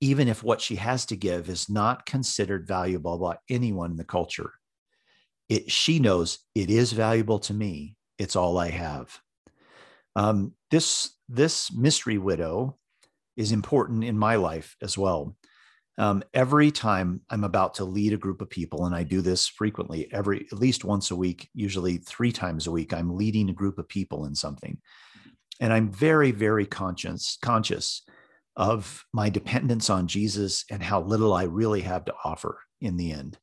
even 0.00 0.28
if 0.28 0.42
what 0.42 0.60
she 0.60 0.76
has 0.76 1.06
to 1.06 1.16
give 1.16 1.48
is 1.48 1.68
not 1.68 2.06
considered 2.06 2.66
valuable 2.66 3.18
by 3.18 3.38
anyone 3.48 3.92
in 3.92 3.96
the 3.96 4.04
culture. 4.04 4.52
It, 5.48 5.70
she 5.70 5.98
knows 5.98 6.38
it 6.54 6.70
is 6.70 6.92
valuable 6.92 7.38
to 7.40 7.54
me. 7.54 7.96
It's 8.18 8.36
all 8.36 8.58
I 8.58 8.70
have. 8.70 9.20
Um, 10.14 10.54
this 10.70 11.12
this 11.28 11.72
mystery 11.72 12.18
widow 12.18 12.78
is 13.36 13.52
important 13.52 14.04
in 14.04 14.18
my 14.18 14.36
life 14.36 14.76
as 14.82 14.96
well. 14.96 15.36
Um, 15.98 16.22
every 16.34 16.70
time 16.70 17.22
I'm 17.30 17.44
about 17.44 17.74
to 17.74 17.84
lead 17.84 18.12
a 18.12 18.18
group 18.18 18.42
of 18.42 18.50
people, 18.50 18.84
and 18.84 18.94
I 18.94 19.02
do 19.02 19.22
this 19.22 19.46
frequently, 19.46 20.12
every 20.12 20.46
at 20.52 20.58
least 20.58 20.84
once 20.84 21.10
a 21.10 21.16
week, 21.16 21.48
usually 21.54 21.98
three 21.98 22.32
times 22.32 22.66
a 22.66 22.70
week, 22.70 22.92
I'm 22.92 23.16
leading 23.16 23.48
a 23.48 23.54
group 23.54 23.78
of 23.78 23.88
people 23.88 24.26
in 24.26 24.34
something, 24.34 24.78
and 25.60 25.72
I'm 25.72 25.90
very, 25.90 26.32
very 26.32 26.66
conscious 26.66 27.38
conscious 27.40 28.02
of 28.56 29.04
my 29.12 29.28
dependence 29.28 29.90
on 29.90 30.06
Jesus 30.06 30.64
and 30.70 30.82
how 30.82 31.02
little 31.02 31.34
I 31.34 31.44
really 31.44 31.82
have 31.82 32.06
to 32.06 32.14
offer 32.24 32.58
in 32.80 32.96
the 32.96 33.12
end. 33.12 33.38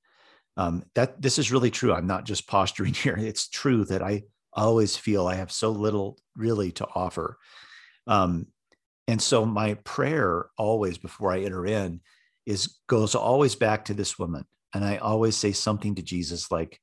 Um, 0.57 0.83
that 0.95 1.21
this 1.21 1.39
is 1.39 1.51
really 1.51 1.71
true. 1.71 1.93
I'm 1.93 2.07
not 2.07 2.25
just 2.25 2.47
posturing 2.47 2.93
here. 2.95 3.17
It's 3.17 3.47
true 3.47 3.85
that 3.85 4.01
I 4.01 4.23
always 4.51 4.95
feel 4.95 5.27
I 5.27 5.35
have 5.35 5.51
so 5.51 5.71
little 5.71 6.17
really 6.35 6.71
to 6.73 6.87
offer. 6.93 7.37
Um, 8.07 8.47
and 9.07 9.21
so 9.21 9.45
my 9.45 9.75
prayer 9.83 10.47
always 10.57 10.97
before 10.97 11.31
I 11.31 11.41
enter 11.41 11.65
in 11.65 12.01
is 12.45 12.77
goes 12.87 13.15
always 13.15 13.55
back 13.55 13.85
to 13.85 13.93
this 13.93 14.17
woman. 14.17 14.45
And 14.73 14.83
I 14.83 14.97
always 14.97 15.35
say 15.35 15.51
something 15.51 15.95
to 15.95 16.01
Jesus 16.01 16.51
like, 16.51 16.79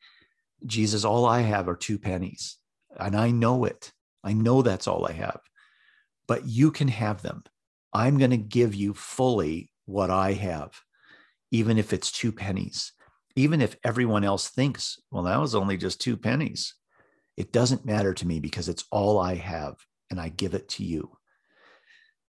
Jesus, 0.64 1.04
all 1.04 1.24
I 1.26 1.40
have 1.40 1.68
are 1.68 1.76
two 1.76 1.98
pennies. 1.98 2.56
And 2.98 3.16
I 3.16 3.30
know 3.30 3.64
it. 3.64 3.92
I 4.22 4.32
know 4.32 4.62
that's 4.62 4.86
all 4.86 5.06
I 5.06 5.12
have. 5.12 5.40
But 6.26 6.46
you 6.46 6.70
can 6.70 6.88
have 6.88 7.22
them. 7.22 7.42
I'm 7.92 8.18
going 8.18 8.30
to 8.30 8.36
give 8.36 8.74
you 8.74 8.94
fully 8.94 9.72
what 9.86 10.10
I 10.10 10.32
have, 10.34 10.80
even 11.50 11.78
if 11.78 11.92
it's 11.92 12.12
two 12.12 12.32
pennies. 12.32 12.92
Even 13.36 13.60
if 13.60 13.76
everyone 13.84 14.24
else 14.24 14.48
thinks, 14.48 14.98
well, 15.10 15.24
that 15.24 15.40
was 15.40 15.54
only 15.54 15.76
just 15.76 16.00
two 16.00 16.16
pennies. 16.16 16.74
It 17.36 17.52
doesn't 17.52 17.86
matter 17.86 18.12
to 18.14 18.26
me 18.26 18.40
because 18.40 18.68
it's 18.68 18.84
all 18.90 19.18
I 19.18 19.36
have 19.36 19.76
and 20.10 20.20
I 20.20 20.28
give 20.28 20.54
it 20.54 20.68
to 20.70 20.84
you. 20.84 21.16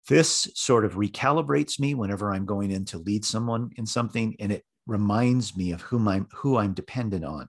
This 0.08 0.48
sort 0.54 0.84
of 0.84 0.94
recalibrates 0.94 1.78
me 1.78 1.94
whenever 1.94 2.32
I'm 2.32 2.46
going 2.46 2.70
in 2.70 2.84
to 2.86 2.98
lead 2.98 3.24
someone 3.24 3.70
in 3.76 3.86
something, 3.86 4.36
and 4.40 4.50
it 4.50 4.64
reminds 4.86 5.56
me 5.56 5.72
of 5.72 5.82
whom 5.82 6.08
I'm 6.08 6.28
who 6.32 6.56
I'm 6.56 6.72
dependent 6.72 7.24
on. 7.24 7.48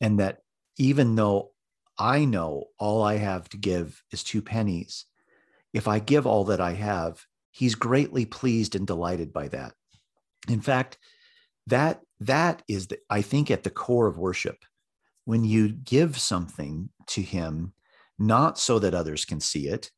And 0.00 0.18
that 0.18 0.38
even 0.78 1.14
though 1.14 1.52
I 1.98 2.24
know 2.24 2.64
all 2.78 3.02
I 3.02 3.18
have 3.18 3.48
to 3.50 3.56
give 3.56 4.02
is 4.10 4.24
two 4.24 4.42
pennies, 4.42 5.06
if 5.72 5.88
I 5.88 5.98
give 5.98 6.26
all 6.26 6.44
that 6.44 6.60
I 6.60 6.72
have, 6.74 7.24
he's 7.50 7.74
greatly 7.74 8.24
pleased 8.24 8.74
and 8.74 8.86
delighted 8.86 9.32
by 9.32 9.48
that. 9.48 9.74
In 10.48 10.60
fact, 10.60 10.98
that 11.66 12.00
that 12.20 12.62
is 12.68 12.88
the, 12.88 12.98
I 13.08 13.22
think 13.22 13.50
at 13.50 13.62
the 13.62 13.70
core 13.70 14.06
of 14.06 14.18
worship. 14.18 14.56
When 15.24 15.44
you 15.44 15.68
give 15.68 16.18
something 16.18 16.90
to 17.08 17.22
him, 17.22 17.72
not 18.18 18.58
so 18.58 18.78
that 18.78 18.94
others 18.94 19.24
can 19.24 19.40
see 19.40 19.68
it, 19.68 19.90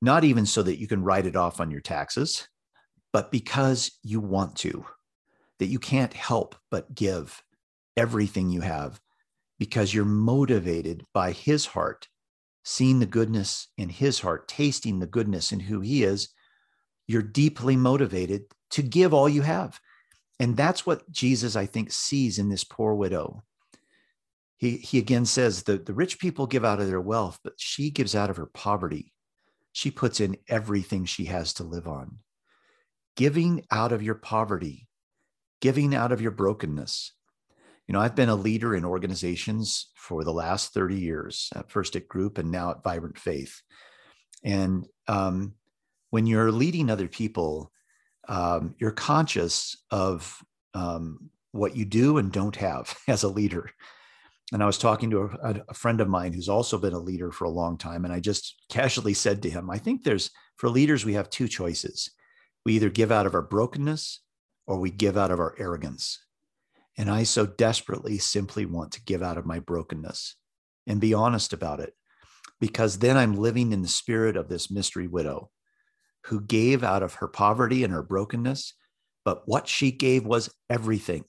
not 0.00 0.24
even 0.24 0.46
so 0.46 0.62
that 0.62 0.78
you 0.78 0.86
can 0.86 1.02
write 1.02 1.26
it 1.26 1.36
off 1.36 1.60
on 1.60 1.70
your 1.70 1.80
taxes, 1.80 2.48
but 3.12 3.30
because 3.32 3.98
you 4.02 4.20
want 4.20 4.56
to, 4.56 4.84
that 5.58 5.66
you 5.66 5.78
can't 5.78 6.14
help 6.14 6.54
but 6.70 6.94
give 6.94 7.42
everything 7.96 8.50
you 8.50 8.60
have 8.60 9.00
because 9.58 9.92
you're 9.92 10.04
motivated 10.04 11.04
by 11.12 11.32
his 11.32 11.66
heart, 11.66 12.06
seeing 12.68 12.98
the 12.98 13.06
goodness 13.06 13.68
in 13.78 13.88
his 13.88 14.20
heart, 14.20 14.46
tasting 14.46 14.98
the 14.98 15.06
goodness 15.06 15.52
in 15.52 15.60
who 15.60 15.80
he 15.80 16.04
is. 16.04 16.28
You're 17.06 17.22
deeply 17.22 17.76
motivated 17.76 18.42
to 18.72 18.82
give 18.82 19.14
all 19.14 19.28
you 19.28 19.40
have. 19.40 19.80
And 20.38 20.56
that's 20.56 20.84
what 20.84 21.10
Jesus, 21.10 21.56
I 21.56 21.64
think, 21.64 21.90
sees 21.90 22.38
in 22.38 22.50
this 22.50 22.64
poor 22.64 22.94
widow. 22.94 23.42
He, 24.58 24.76
he 24.76 24.98
again 24.98 25.24
says 25.24 25.62
the, 25.62 25.78
the 25.78 25.94
rich 25.94 26.18
people 26.18 26.46
give 26.46 26.64
out 26.64 26.80
of 26.80 26.88
their 26.88 27.00
wealth, 27.00 27.38
but 27.42 27.54
she 27.56 27.90
gives 27.90 28.14
out 28.14 28.28
of 28.28 28.36
her 28.36 28.46
poverty 28.46 29.14
she 29.78 29.92
puts 29.92 30.18
in 30.18 30.36
everything 30.48 31.04
she 31.04 31.26
has 31.26 31.54
to 31.54 31.62
live 31.62 31.86
on. 31.86 32.18
Giving 33.16 33.64
out 33.70 33.92
of 33.92 34.02
your 34.02 34.16
poverty, 34.16 34.88
giving 35.60 35.94
out 35.94 36.10
of 36.10 36.20
your 36.20 36.32
brokenness. 36.32 37.12
You 37.88 37.94
know, 37.94 38.00
I've 38.00 38.14
been 38.14 38.28
a 38.28 38.36
leader 38.36 38.76
in 38.76 38.84
organizations 38.84 39.90
for 39.96 40.22
the 40.22 40.32
last 40.32 40.72
30 40.74 40.96
years, 40.96 41.50
at 41.56 41.70
first 41.70 41.96
at 41.96 42.06
Group 42.06 42.38
and 42.38 42.50
now 42.50 42.70
at 42.70 42.84
Vibrant 42.84 43.18
Faith. 43.18 43.60
And 44.44 44.86
um, 45.08 45.54
when 46.10 46.26
you're 46.26 46.52
leading 46.52 46.90
other 46.90 47.08
people, 47.08 47.72
um, 48.28 48.74
you're 48.78 48.92
conscious 48.92 49.76
of 49.90 50.40
um, 50.74 51.30
what 51.52 51.74
you 51.74 51.84
do 51.84 52.18
and 52.18 52.30
don't 52.30 52.56
have 52.56 52.96
as 53.08 53.24
a 53.24 53.28
leader 53.28 53.70
and 54.52 54.62
I 54.62 54.66
was 54.66 54.78
talking 54.78 55.10
to 55.10 55.30
a, 55.42 55.62
a, 55.68 55.74
friend 55.74 56.00
of 56.00 56.08
mine 56.08 56.32
who's 56.32 56.48
also 56.48 56.78
been 56.78 56.94
a 56.94 56.98
leader 56.98 57.30
for 57.30 57.44
a 57.44 57.50
long 57.50 57.76
time. 57.76 58.04
And 58.04 58.14
I 58.14 58.20
just 58.20 58.54
casually 58.70 59.14
said 59.14 59.42
to 59.42 59.50
him, 59.50 59.68
I 59.68 59.78
think 59.78 60.02
there's, 60.02 60.30
for 60.56 60.70
leaders, 60.70 61.04
we 61.04 61.14
have 61.14 61.28
two 61.28 61.48
choices. 61.48 62.10
We 62.64 62.74
either 62.74 62.88
give 62.88 63.12
out 63.12 63.26
of 63.26 63.34
our 63.34 63.42
brokenness 63.42 64.20
or 64.66 64.78
we 64.78 64.90
give 64.90 65.16
out 65.16 65.30
of 65.30 65.38
our 65.38 65.54
arrogance. 65.58 66.18
And 66.98 67.08
I 67.08 67.22
so 67.22 67.46
desperately 67.46 68.18
simply 68.18 68.66
want 68.66 68.92
to 68.92 69.04
give 69.04 69.22
out 69.22 69.38
of 69.38 69.46
my 69.46 69.60
brokenness 69.60 70.34
and 70.86 71.00
be 71.00 71.14
honest 71.14 71.52
about 71.52 71.80
it, 71.80 71.94
because 72.60 72.98
then 72.98 73.16
I'm 73.16 73.36
living 73.36 73.72
in 73.72 73.82
the 73.82 73.88
spirit 73.88 74.36
of 74.36 74.48
this 74.48 74.70
mystery 74.70 75.06
widow 75.06 75.50
who 76.24 76.40
gave 76.40 76.82
out 76.82 77.04
of 77.04 77.14
her 77.14 77.28
poverty 77.28 77.84
and 77.84 77.92
her 77.92 78.02
brokenness, 78.02 78.74
but 79.24 79.42
what 79.46 79.68
she 79.68 79.92
gave 79.92 80.26
was 80.26 80.52
everything. 80.68 81.24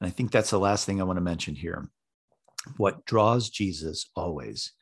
And 0.00 0.06
I 0.06 0.10
think 0.10 0.30
that's 0.30 0.50
the 0.50 0.58
last 0.58 0.86
thing 0.86 1.00
I 1.00 1.04
want 1.04 1.16
to 1.16 1.22
mention 1.22 1.54
here 1.54 1.90
what 2.76 3.04
draws 3.06 3.50
Jesus 3.50 4.10
always 4.14 4.72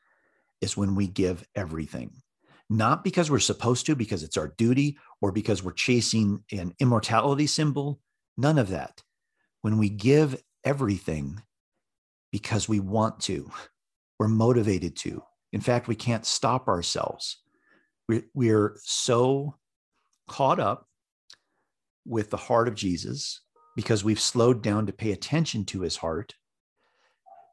is 0.60 0.76
when 0.76 0.94
we 0.94 1.06
give 1.06 1.46
everything, 1.54 2.10
not 2.68 3.04
because 3.04 3.30
we're 3.30 3.38
supposed 3.38 3.86
to, 3.86 3.94
because 3.94 4.22
it's 4.22 4.36
our 4.36 4.48
duty, 4.58 4.98
or 5.22 5.32
because 5.32 5.62
we're 5.62 5.72
chasing 5.72 6.42
an 6.52 6.74
immortality 6.80 7.46
symbol. 7.46 8.00
None 8.36 8.58
of 8.58 8.68
that. 8.70 9.02
When 9.66 9.78
we 9.78 9.88
give 9.88 10.40
everything 10.62 11.42
because 12.30 12.68
we 12.68 12.78
want 12.78 13.18
to, 13.22 13.50
we're 14.16 14.28
motivated 14.28 14.94
to. 14.98 15.24
In 15.52 15.60
fact, 15.60 15.88
we 15.88 15.96
can't 15.96 16.24
stop 16.24 16.68
ourselves. 16.68 17.42
We're, 18.08 18.26
we're 18.32 18.76
so 18.84 19.56
caught 20.28 20.60
up 20.60 20.86
with 22.04 22.30
the 22.30 22.36
heart 22.36 22.68
of 22.68 22.76
Jesus 22.76 23.40
because 23.74 24.04
we've 24.04 24.20
slowed 24.20 24.62
down 24.62 24.86
to 24.86 24.92
pay 24.92 25.10
attention 25.10 25.64
to 25.64 25.80
his 25.80 25.96
heart 25.96 26.34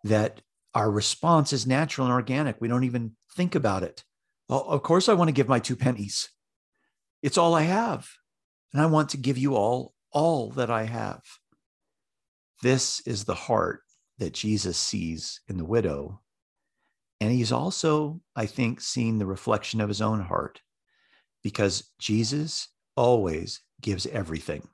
that 0.03 0.41
our 0.75 0.91
response 0.91 1.51
is 1.51 1.65
natural 1.65 2.05
and 2.05 2.13
organic. 2.13 2.61
We 2.61 2.67
don't 2.67 2.83
even 2.83 3.13
think 3.35 3.55
about 3.55 3.81
it. 3.81 4.03
Well, 4.47 4.63
of 4.65 4.83
course, 4.83 5.09
I 5.09 5.15
want 5.15 5.29
to 5.29 5.33
give 5.33 5.49
my 5.49 5.57
two 5.57 5.75
pennies. 5.75 6.29
It's 7.23 7.39
all 7.39 7.55
I 7.55 7.63
have. 7.63 8.07
And 8.71 8.83
I 8.83 8.85
want 8.85 9.09
to 9.09 9.17
give 9.17 9.39
you 9.39 9.55
all, 9.55 9.95
all 10.11 10.51
that 10.51 10.69
I 10.69 10.83
have. 10.83 11.23
This 12.63 13.01
is 13.05 13.25
the 13.25 13.35
heart 13.35 13.81
that 14.19 14.33
Jesus 14.33 14.77
sees 14.77 15.41
in 15.49 15.57
the 15.57 15.65
widow. 15.65 16.21
And 17.19 17.29
he's 17.29 17.51
also, 17.51 18.21
I 18.37 18.45
think, 18.45 18.79
seeing 18.79 19.19
the 19.19 19.25
reflection 19.25 19.81
of 19.81 19.89
his 19.89 20.01
own 20.01 20.21
heart 20.21 20.61
because 21.43 21.91
Jesus 21.99 22.69
always 22.95 23.59
gives 23.81 24.07
everything. 24.07 24.65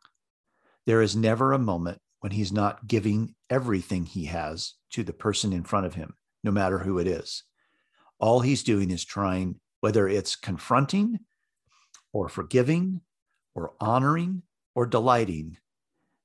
There 0.86 1.02
is 1.02 1.16
never 1.16 1.52
a 1.52 1.58
moment 1.58 1.98
when 2.20 2.32
he's 2.32 2.52
not 2.52 2.88
giving 2.88 3.34
everything 3.50 4.06
he 4.06 4.26
has 4.26 4.76
to 4.92 5.04
the 5.04 5.12
person 5.12 5.52
in 5.52 5.64
front 5.64 5.88
of 5.88 5.96
him, 5.96 6.14
no 6.44 6.52
matter 6.52 6.78
who 6.78 7.00
it 7.00 7.08
is. 7.08 7.44
All 8.20 8.42
he's 8.42 8.62
doing 8.62 8.92
is 8.92 9.04
trying, 9.04 9.56
whether 9.80 10.08
it's 10.08 10.36
confronting 10.36 11.22
or 12.14 12.30
forgiving 12.30 13.02
or 13.56 13.74
honoring 13.82 14.44
or 14.76 14.86
delighting, 14.86 15.58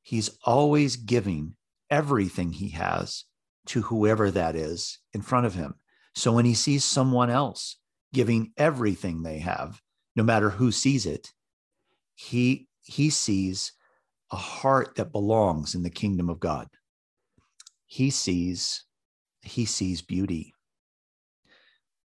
he's 0.02 0.28
always 0.44 0.96
giving 0.96 1.56
everything 1.90 2.52
he 2.52 2.70
has 2.70 3.24
to 3.66 3.82
whoever 3.82 4.30
that 4.30 4.56
is 4.56 4.98
in 5.12 5.22
front 5.22 5.46
of 5.46 5.54
him. 5.54 5.74
So 6.14 6.32
when 6.32 6.44
he 6.44 6.54
sees 6.54 6.84
someone 6.84 7.30
else 7.30 7.76
giving 8.12 8.52
everything 8.56 9.22
they 9.22 9.38
have, 9.38 9.80
no 10.16 10.22
matter 10.22 10.50
who 10.50 10.70
sees 10.70 11.06
it, 11.06 11.32
he 12.14 12.68
he 12.82 13.10
sees 13.10 13.72
a 14.30 14.36
heart 14.36 14.96
that 14.96 15.12
belongs 15.12 15.74
in 15.74 15.82
the 15.82 15.90
kingdom 15.90 16.28
of 16.28 16.40
God. 16.40 16.68
He 17.86 18.10
sees, 18.10 18.84
he 19.42 19.64
sees 19.64 20.02
beauty. 20.02 20.52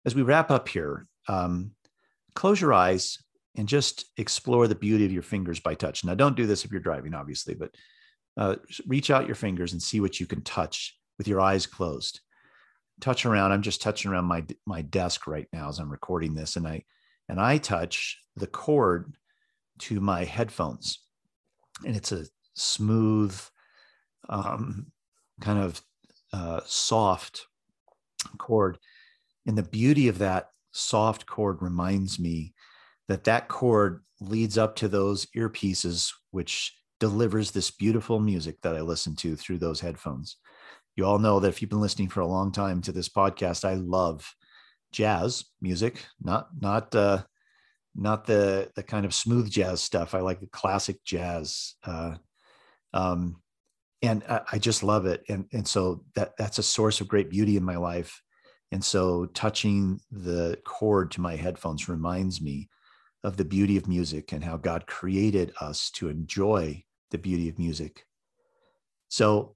As 0.06 0.16
we 0.16 0.22
wrap 0.22 0.52
up 0.52 0.68
here, 0.68 1.06
um, 1.28 1.72
close 2.34 2.60
your 2.60 2.74
eyes 2.74 3.20
and 3.56 3.68
just 3.68 4.06
explore 4.18 4.68
the 4.68 4.76
beauty 4.76 5.06
of 5.06 5.12
your 5.12 5.22
fingers 5.22 5.60
by 5.60 5.76
touch. 5.76 6.04
Now, 6.04 6.16
don't 6.16 6.36
do 6.36 6.46
this 6.46 6.66
if 6.66 6.72
you're 6.72 6.82
driving, 6.82 7.14
obviously, 7.14 7.56
but 7.56 7.74
uh, 8.38 8.56
reach 8.88 9.10
out 9.10 9.28
your 9.28 9.36
fingers 9.36 9.72
and 9.74 9.82
see 9.82 10.00
what 10.00 10.20
you 10.20 10.26
can 10.26 10.42
touch 10.42 10.98
with 11.18 11.28
your 11.28 11.42
eyes 11.42 11.66
closed. 11.66 12.20
touch 13.02 13.26
around. 13.26 13.52
I'm 13.52 13.62
just 13.62 13.82
touching 13.82 14.12
around 14.12 14.26
my 14.26 14.46
my 14.66 14.82
desk 14.82 15.28
right 15.28 15.48
now 15.52 15.70
as 15.70 15.80
I'm 15.80 15.92
recording 15.92 16.34
this, 16.34 16.56
and 16.56 16.68
I 16.68 16.84
and 17.30 17.40
I 17.40 17.58
touch 17.58 18.20
the 18.36 18.48
cord 18.48 19.16
to 19.80 20.00
my 20.00 20.24
headphones, 20.24 21.00
and 21.86 21.96
it's 21.96 22.12
a 22.12 22.26
smooth, 22.54 23.38
um, 24.30 24.92
kind 25.42 25.60
of 25.60 25.82
uh, 26.34 26.62
soft 26.66 27.48
cord. 28.38 28.78
And 29.46 29.58
the 29.58 29.64
beauty 29.64 30.08
of 30.08 30.20
that 30.20 30.50
soft 30.72 31.26
cord 31.26 31.62
reminds 31.62 32.20
me 32.20 32.54
that 33.08 33.26
that 33.26 33.48
cord 33.48 34.04
leads 34.20 34.58
up 34.58 34.76
to 34.78 34.88
those 34.88 35.28
earpieces, 35.36 36.12
which 36.32 36.74
delivers 37.00 37.52
this 37.52 37.72
beautiful 37.72 38.20
music 38.20 38.62
that 38.62 38.76
I 38.76 38.82
listen 38.82 39.16
to 39.18 39.36
through 39.36 39.60
those 39.60 39.80
headphones. 39.80 40.38
You 40.96 41.06
all 41.06 41.20
know 41.20 41.40
that 41.40 41.50
if 41.50 41.62
you've 41.62 41.70
been 41.70 41.82
listening 41.82 42.10
for 42.10 42.22
a 42.22 42.28
long 42.28 42.52
time 42.52 42.82
to 42.84 42.92
this 42.92 43.10
podcast, 43.10 43.66
I 43.66 43.74
love 43.74 44.34
jazz 44.92 45.46
music, 45.62 46.06
not 46.22 46.48
not 46.60 46.96
uh, 46.96 47.24
not 47.96 48.26
the 48.26 48.72
the 48.76 48.84
kind 48.84 49.06
of 49.06 49.14
smooth 49.14 49.50
jazz 49.50 49.82
stuff. 49.82 50.16
I 50.16 50.20
like 50.20 50.40
the 50.40 50.48
classic 50.48 51.04
jazz, 51.04 51.76
uh, 51.84 52.16
um, 52.94 53.42
and 54.02 54.24
I, 54.30 54.42
I 54.54 54.58
just 54.58 54.84
love 54.84 55.06
it. 55.06 55.24
And 55.28 55.46
and 55.52 55.68
so 55.68 56.06
that 56.16 56.34
that's 56.38 56.60
a 56.60 56.64
source 56.64 57.02
of 57.02 57.10
great 57.10 57.30
beauty 57.30 57.58
in 57.58 57.64
my 57.64 57.76
life. 57.76 58.22
And 58.72 58.84
so 58.84 59.26
touching 59.28 60.00
the 60.12 60.58
cord 60.66 61.12
to 61.12 61.22
my 61.22 61.36
headphones 61.36 61.88
reminds 61.88 62.42
me 62.42 62.70
of 63.26 63.38
the 63.38 63.44
beauty 63.44 63.76
of 63.76 63.88
music 63.88 64.32
and 64.32 64.44
how 64.44 64.56
God 64.56 64.86
created 64.86 65.52
us 65.60 65.90
to 65.92 66.10
enjoy 66.10 66.84
the 67.10 67.18
beauty 67.18 67.50
of 67.50 67.58
music. 67.58 68.06
So 69.10 69.56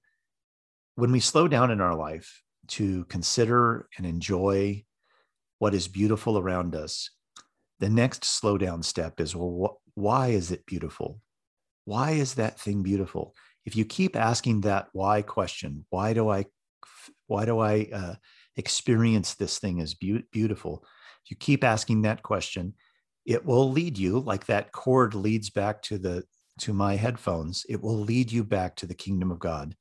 when 0.96 1.12
we 1.12 1.20
slow 1.20 1.46
down 1.46 1.70
in 1.70 1.80
our 1.80 1.94
life 1.94 2.42
to 2.68 3.04
consider 3.04 3.88
and 3.96 4.04
enjoy 4.04 4.84
what 5.60 5.72
is 5.72 5.86
beautiful 5.86 6.36
around 6.36 6.74
us, 6.74 7.10
the 7.78 7.88
next 7.88 8.24
slow 8.24 8.58
down 8.58 8.82
step 8.82 9.20
is 9.20 9.36
well, 9.36 9.78
wh- 9.94 9.98
why 9.98 10.28
is 10.28 10.50
it 10.50 10.66
beautiful? 10.66 11.20
Why 11.84 12.10
is 12.10 12.34
that 12.34 12.58
thing 12.58 12.82
beautiful? 12.82 13.34
If 13.64 13.76
you 13.76 13.84
keep 13.84 14.16
asking 14.16 14.62
that 14.62 14.88
why 14.92 15.22
question, 15.22 15.86
why 15.90 16.12
do 16.12 16.28
I, 16.28 16.46
why 17.28 17.44
do 17.44 17.60
I 17.60 17.88
uh, 17.92 18.14
experience 18.56 19.34
this 19.34 19.60
thing 19.60 19.80
as 19.80 19.94
be- 19.94 20.24
beautiful? 20.32 20.84
If 21.24 21.30
you 21.30 21.36
keep 21.36 21.62
asking 21.62 22.02
that 22.02 22.24
question, 22.24 22.74
it 23.26 23.44
will 23.44 23.70
lead 23.70 23.98
you 23.98 24.18
like 24.20 24.46
that 24.46 24.72
cord 24.72 25.14
leads 25.14 25.50
back 25.50 25.82
to 25.82 25.98
the 25.98 26.22
to 26.58 26.72
my 26.72 26.96
headphones 26.96 27.64
it 27.68 27.80
will 27.80 27.98
lead 27.98 28.30
you 28.30 28.44
back 28.44 28.76
to 28.76 28.86
the 28.86 28.94
kingdom 28.94 29.30
of 29.30 29.38
god 29.38 29.74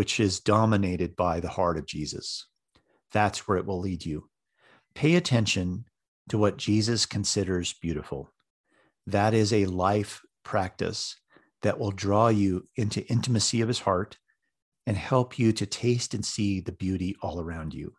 which 0.00 0.18
is 0.20 0.40
dominated 0.40 1.14
by 1.14 1.40
the 1.40 1.48
heart 1.48 1.76
of 1.76 1.86
jesus. 1.86 2.46
That's 3.12 3.46
where 3.46 3.58
it 3.58 3.66
will 3.66 3.80
lead 3.80 4.04
you. 4.06 4.30
Pay 4.94 5.16
attention 5.16 5.84
to 6.28 6.38
what 6.38 6.56
jesus 6.56 7.06
considers 7.06 7.74
beautiful. 7.74 8.32
That 9.06 9.34
is 9.34 9.52
a 9.52 9.66
life 9.66 10.22
practice 10.42 11.16
that 11.60 11.78
will 11.78 11.90
draw 11.90 12.28
you 12.28 12.66
into 12.76 13.06
intimacy 13.08 13.60
of 13.60 13.68
his 13.68 13.80
heart 13.80 14.16
and 14.86 14.96
help 14.96 15.38
you 15.38 15.52
to 15.52 15.66
taste 15.66 16.14
and 16.14 16.24
see 16.24 16.60
the 16.60 16.72
beauty 16.72 17.14
all 17.20 17.38
around 17.38 17.74
you. 17.74 17.92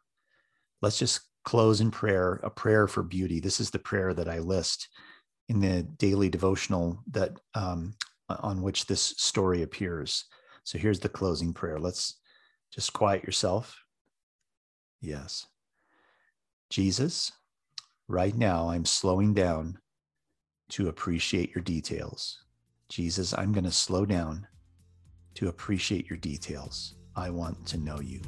Let's 0.81 0.97
just 0.97 1.21
close 1.43 1.81
in 1.81 1.91
prayer, 1.91 2.39
a 2.43 2.49
prayer 2.49 2.87
for 2.87 3.03
beauty. 3.03 3.39
This 3.39 3.59
is 3.59 3.71
the 3.71 3.79
prayer 3.79 4.13
that 4.13 4.27
I 4.27 4.39
list 4.39 4.89
in 5.49 5.59
the 5.59 5.83
daily 5.83 6.29
devotional 6.29 6.99
that 7.11 7.37
um, 7.55 7.93
on 8.29 8.61
which 8.61 8.85
this 8.85 9.01
story 9.17 9.63
appears. 9.63 10.25
So 10.63 10.77
here's 10.77 10.99
the 10.99 11.09
closing 11.09 11.53
prayer. 11.53 11.79
Let's 11.79 12.19
just 12.73 12.93
quiet 12.93 13.23
yourself. 13.23 13.83
Yes. 15.01 15.47
Jesus, 16.69 17.31
right 18.07 18.35
now 18.35 18.69
I'm 18.69 18.85
slowing 18.85 19.33
down 19.33 19.79
to 20.69 20.87
appreciate 20.87 21.53
your 21.53 21.63
details. 21.63 22.43
Jesus, 22.87 23.33
I'm 23.33 23.51
going 23.51 23.65
to 23.65 23.71
slow 23.71 24.05
down 24.05 24.47
to 25.35 25.49
appreciate 25.49 26.09
your 26.09 26.17
details. 26.17 26.95
I 27.15 27.29
want 27.29 27.65
to 27.67 27.77
know 27.77 27.99
you. 27.99 28.21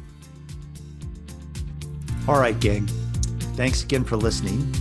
All 2.27 2.39
right, 2.39 2.59
gang. 2.59 2.87
Thanks 3.55 3.83
again 3.83 4.03
for 4.03 4.15
listening. 4.15 4.71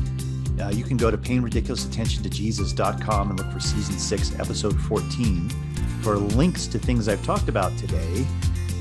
Uh, 0.61 0.69
you 0.69 0.85
can 0.85 0.97
go 0.97 1.11
to 1.11 1.19
payingridiculousattentiontojesus.com 1.19 3.31
and 3.31 3.39
look 3.39 3.51
for 3.51 3.59
season 3.59 3.99
six, 3.99 4.39
episode 4.39 4.81
14 4.83 5.51
for 6.03 6.17
links 6.17 6.69
to 6.69 6.79
things 6.79 7.09
I've 7.09 7.25
talked 7.25 7.49
about 7.49 7.77
today. 7.79 8.25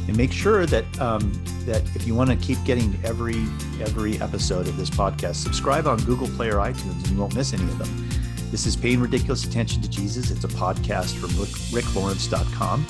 And 0.07 0.15
make 0.17 0.31
sure 0.31 0.65
that 0.65 0.83
um, 0.99 1.31
that 1.65 1.83
if 1.95 2.07
you 2.07 2.15
want 2.15 2.31
to 2.31 2.35
keep 2.35 2.57
getting 2.65 2.99
every 3.03 3.45
every 3.79 4.19
episode 4.21 4.67
of 4.67 4.75
this 4.77 4.89
podcast, 4.89 5.35
subscribe 5.35 5.85
on 5.87 5.99
Google 5.99 6.27
Play 6.29 6.49
or 6.49 6.55
iTunes, 6.55 7.03
and 7.03 7.09
you 7.09 7.17
won't 7.17 7.35
miss 7.35 7.53
any 7.53 7.63
of 7.63 7.77
them. 7.77 8.09
This 8.51 8.65
is 8.65 8.75
Paying 8.75 8.99
Ridiculous 8.99 9.45
Attention 9.45 9.81
to 9.81 9.89
Jesus. 9.89 10.31
It's 10.31 10.43
a 10.43 10.49
podcast 10.49 11.15
from 11.15 11.29
Rick, 11.39 11.85
ricklawrence.com, 11.85 12.85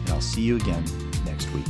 and 0.00 0.10
I'll 0.10 0.20
see 0.20 0.42
you 0.42 0.56
again 0.56 0.84
next 1.24 1.50
week. 1.52 1.64